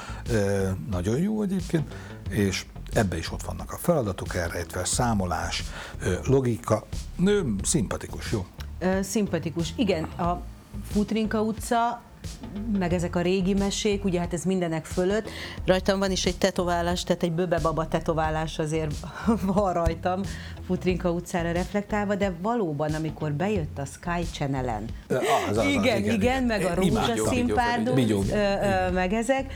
[0.89, 1.93] nagyon jó egyébként,
[2.29, 5.63] és ebbe is ott vannak a feladatok elrejtve, számolás,
[6.23, 6.85] logika,
[7.15, 8.45] nő, szimpatikus, jó.
[9.01, 9.73] Szimpatikus.
[9.75, 10.41] Igen, a
[10.91, 12.01] Futrinka utca,
[12.77, 15.29] meg ezek a régi mesék, ugye hát ez mindenek fölött.
[15.65, 18.93] Rajtam van is egy tetoválás, tehát egy böbebaba tetoválás azért
[19.53, 20.21] van rajtam,
[20.65, 25.15] Futrinka utcára reflektálva, de valóban, amikor bejött a Sky Channel-en, Az,
[25.49, 27.53] az, az, igen, igen, igen, igen, meg a rózsaszín
[28.93, 29.53] meg ezek,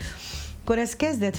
[0.62, 1.36] akkor ez kezdett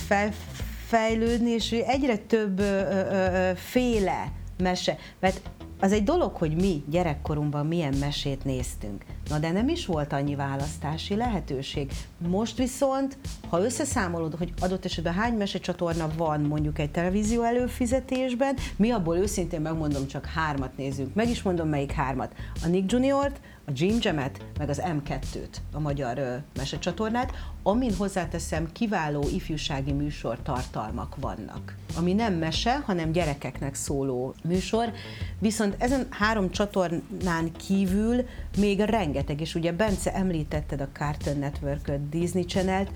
[0.94, 5.41] felfejlődni, és egyre több ö, ö, féle mese, mert
[5.80, 9.06] az egy dolog, hogy mi gyerekkorunkban milyen mesét néztünk.
[9.30, 11.91] Na de nem is volt annyi választási lehetőség.
[12.28, 13.18] Most viszont,
[13.50, 19.62] ha összeszámolod, hogy adott esetben hány mesecsatorna van mondjuk egy televízió előfizetésben, mi abból őszintén
[19.62, 21.14] megmondom, csak hármat nézünk.
[21.14, 22.34] Meg is mondom, melyik hármat.
[22.64, 27.32] A Nick Juniort, a Jim Jam-et, meg az M2-t, a magyar ö, mesecsatornát,
[27.64, 31.76] amin hozzáteszem kiváló ifjúsági műsor tartalmak vannak.
[31.97, 34.91] Ami nem mese, hanem gyerekeknek szóló műsor,
[35.39, 38.26] viszont ezen három csatornán kívül
[38.57, 42.91] még rengeteg, és ugye Bence említetted a Cartoon Network-öt, Disney Channel-t,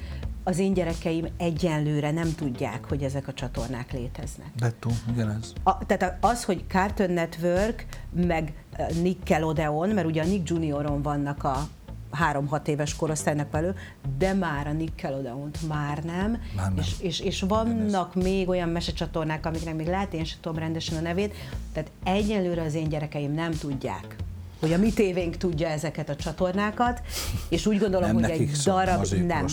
[0.48, 4.48] az én gyerekeim egyenlőre nem tudják, hogy ezek a csatornák léteznek.
[4.60, 5.54] Bettó, ugyanez.
[5.64, 8.54] A, tehát az, hogy Cartoon Network, meg
[9.02, 11.68] Nickelodeon, mert ugye a Nick Junioron vannak a
[12.12, 13.74] három-hat éves korosztálynak belül,
[14.18, 16.78] de már a Nickelodeon-t már nem, Már nem.
[16.78, 21.02] És, és, és vannak még olyan mesecsatornák, amiknek még lehet, én sem tudom rendesen a
[21.02, 21.36] nevét,
[21.74, 24.16] tehát egyelőre az én gyerekeim nem tudják,
[24.60, 27.01] hogy a mi tévénk tudja ezeket a csatornákat,
[27.49, 29.45] és úgy gondolom, nem hogy egy darab az nem.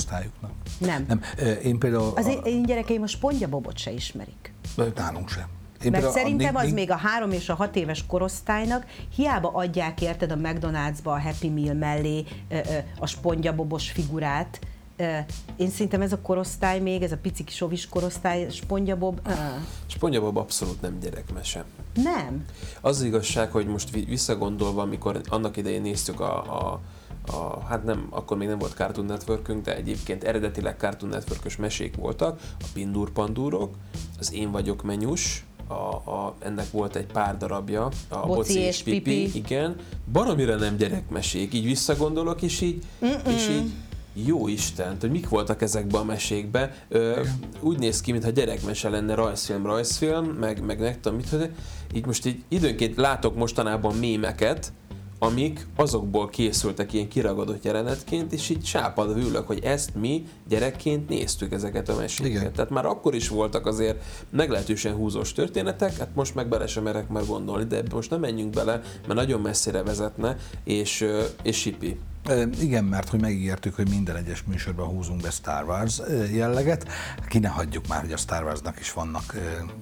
[0.78, 1.04] Nem.
[1.08, 1.20] nem.
[1.62, 2.12] Én például...
[2.16, 4.52] Az a- én, gyerekeim a spongyabobot se ismerik.
[4.94, 5.44] Nálunk sem.
[5.90, 9.48] Mert Én a szerintem Nick- az még a három és a hat éves korosztálynak hiába
[9.48, 12.24] adják érted a McDonald'sba a Happy Meal mellé
[12.98, 14.58] a spongyabobos figurát.
[15.56, 19.32] Én szerintem ez a korosztály még, ez a pici kis sovis korosztály, spongyabob, ö,
[19.86, 21.64] Sponyabob abszolút nem gyerekmese.
[21.94, 22.44] nem.
[22.80, 26.80] Az, az igazság, hogy most vi- visszagondolva, amikor annak idején néztük a, a,
[27.32, 31.96] a, hát nem, akkor még nem volt Cartoon Networkünk, de egyébként eredetileg Cartoon network mesék
[31.96, 33.74] voltak, a Pindur Pandúrok,
[34.18, 35.74] az Én vagyok menyus, a,
[36.10, 39.36] a, ennek volt egy pár darabja, a Boci és Pipi.
[39.36, 39.76] igen,
[40.12, 42.84] baromira nem gyerekmesék, így visszagondolok, és így,
[43.26, 43.72] és így
[44.14, 46.70] jó Isten, hogy mik voltak ezekben a mesékben.
[46.88, 47.20] Ö,
[47.60, 51.50] úgy néz ki, mintha gyerekmese lenne rajzfilm, rajzfilm, meg, meg nem tudom mit, hogy
[51.94, 54.72] így most így időnként látok mostanában mémeket,
[55.18, 61.52] amik azokból készültek ilyen kiragadott jelenetként, és így sápadva ülök, hogy ezt mi gyerekként néztük
[61.52, 62.30] ezeket a meséket.
[62.30, 62.52] Igen.
[62.52, 67.08] Tehát már akkor is voltak azért meglehetősen húzós történetek, hát most meg bele sem merek
[67.08, 71.06] már gondolni, de most nem menjünk bele, mert nagyon messzire vezetne, és,
[71.42, 71.98] és sipi.
[72.60, 76.00] Igen, mert hogy megígértük, hogy minden egyes műsorban húzunk be Star Wars
[76.32, 76.86] jelleget.
[77.28, 79.34] Ki ne hagyjuk már, hogy a Star Warsnak is vannak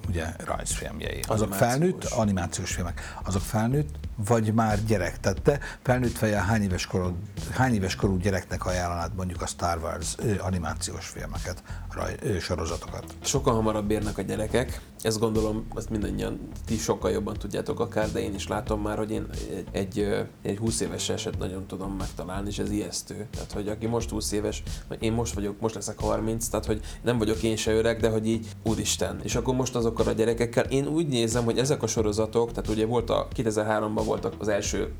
[0.09, 1.19] ugye rajzfilmjei.
[1.27, 1.57] Azok Animációs.
[1.57, 3.01] felnőtt, animációs filmek.
[3.23, 5.19] Azok felnőtt, vagy már gyerek.
[5.19, 7.13] Tehát te felnőtt fejjel hány éves, korod,
[7.51, 13.05] hány éves korú gyereknek ajánlanád mondjuk a Star Wars animációs filmeket, raj, sorozatokat?
[13.21, 18.19] Sokkal hamarabb érnek a gyerekek, ezt gondolom, azt mindannyian ti sokkal jobban tudjátok akár, de
[18.19, 22.31] én is látom már, hogy én egy, egy, egy 20 éves eset nagyon tudom megtalálni,
[22.47, 23.27] és ez ijesztő.
[23.31, 26.81] Tehát, hogy aki most 20 éves, vagy én most vagyok, most leszek 30, tehát, hogy
[27.01, 29.19] nem vagyok én se öreg, de hogy így, úristen.
[29.23, 32.85] És akkor most azokkal a gyerekekkel, én úgy nézem, hogy ezek a sorozatok, tehát ugye
[32.85, 34.93] volt a 2003-ban voltak az első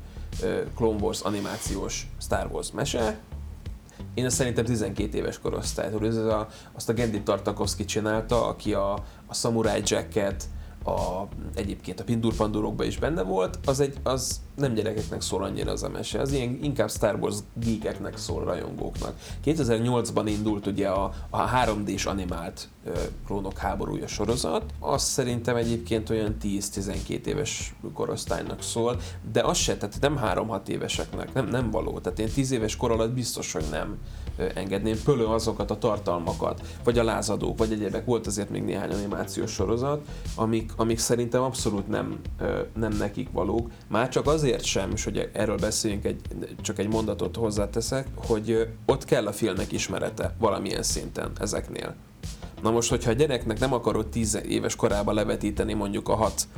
[0.74, 3.18] Clone Wars animációs Star Wars mese,
[4.14, 5.90] én azt szerintem 12 éves korosztály.
[5.90, 8.92] Tudod, ez a, azt a Gendy Tartakovsky csinálta, aki a,
[9.26, 10.44] a Samurai Jacket,
[10.84, 15.70] a, egyébként a Pindur Pandurokban is benne volt, az, egy, az nem gyerekeknek szól annyira
[15.70, 19.18] az a mese, az ilyen inkább Star Wars geekeknek szól, rajongóknak.
[19.44, 22.90] 2008-ban indult ugye a, a 3D-s animált ö,
[23.26, 29.00] Klónok háborúja sorozat, az szerintem egyébként olyan 10-12 éves korosztálynak szól,
[29.32, 31.98] de az se, tehát nem 3-6 éveseknek, nem, nem való.
[31.98, 33.98] Tehát én 10 éves kor alatt biztos, hogy nem
[34.54, 38.04] engedném pölő azokat a tartalmakat, vagy a lázadók, vagy egyébek.
[38.04, 40.06] Volt azért még néhány animációs sorozat,
[40.36, 42.20] amik, amik szerintem abszolút nem,
[42.74, 43.70] nem nekik valók.
[43.88, 46.20] Már csak azért sem, és hogy erről beszéljünk, egy,
[46.60, 51.94] csak egy mondatot hozzáteszek, hogy ott kell a filmek ismerete valamilyen szinten ezeknél.
[52.64, 56.48] Na most, hogyha a gyereknek nem akarod 10 éves korában levetíteni mondjuk a hat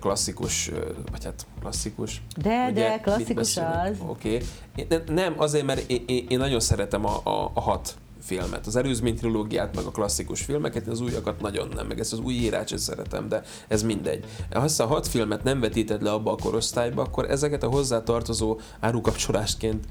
[0.00, 0.70] klasszikus,
[1.10, 2.22] vagy hát klasszikus.
[2.36, 3.96] De, de, mit klasszikus az.
[4.06, 4.40] Oké.
[4.76, 4.98] Okay.
[5.06, 8.66] Nem, azért, mert én, én, nagyon szeretem a, a, a hat filmet.
[8.66, 12.32] Az előzmény trilógiát, meg a klasszikus filmeket, az újakat nagyon nem, meg ezt az új
[12.32, 14.24] írást szeretem, de ez mindegy.
[14.52, 18.58] Ha ezt a hat filmet nem vetíted le abba a korosztályba, akkor ezeket a hozzátartozó
[18.80, 19.84] árukapcsolásként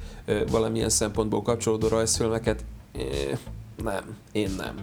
[0.52, 2.64] valamilyen szempontból kapcsolódó rajzfilmeket
[3.84, 4.76] nem, én nem.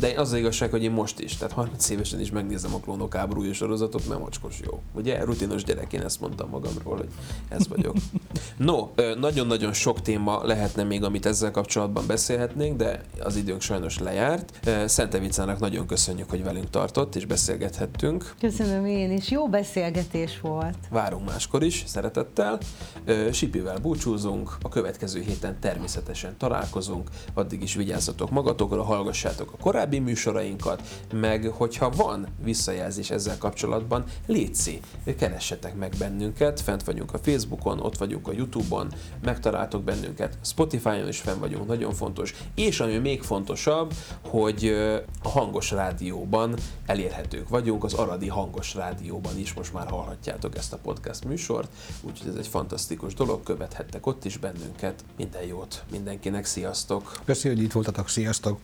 [0.00, 3.14] De az az igazság, hogy én most is, tehát 30 évesen is megnézem a klónok
[3.14, 4.80] háborúja sorozatot, mert mocskos jó.
[4.94, 5.24] Ugye?
[5.24, 7.08] Rutinos gyerek, én ezt mondtam magamról, hogy
[7.48, 7.96] ez vagyok.
[8.56, 8.88] No,
[9.20, 14.68] nagyon-nagyon sok téma lehetne még, amit ezzel kapcsolatban beszélhetnénk, de az időnk sajnos lejárt.
[14.86, 18.34] Szentevicának nagyon köszönjük, hogy velünk tartott, és beszélgethettünk.
[18.40, 20.76] Köszönöm én is, jó beszélgetés volt.
[20.90, 22.58] Várunk máskor is, szeretettel.
[23.32, 30.82] Sipivel búcsúzunk, a következő héten természetesen találkozunk, addig is vigyázzatok magatokra, hallgassátok a korábbi műsorainkat,
[31.12, 34.80] meg hogyha van visszajelzés ezzel kapcsolatban, létszi,
[35.18, 38.92] keressetek meg bennünket, fent vagyunk a Facebookon, ott vagyunk a Youtube-on,
[39.24, 43.92] megtaláltok bennünket, Spotify-on is fenn vagyunk, nagyon fontos, és ami még fontosabb,
[44.24, 44.66] hogy
[45.22, 46.54] a hangos rádióban
[46.86, 49.52] elérhetők vagyunk, az Aradi hangos rádióban is.
[49.52, 51.72] Most már hallhatjátok ezt a podcast műsort,
[52.02, 57.20] úgyhogy ez egy fantasztikus dolog, követhettek ott is bennünket, minden jót mindenkinek, sziasztok!
[57.24, 58.58] Köszönjük, hogy itt voltatok, sziasztok!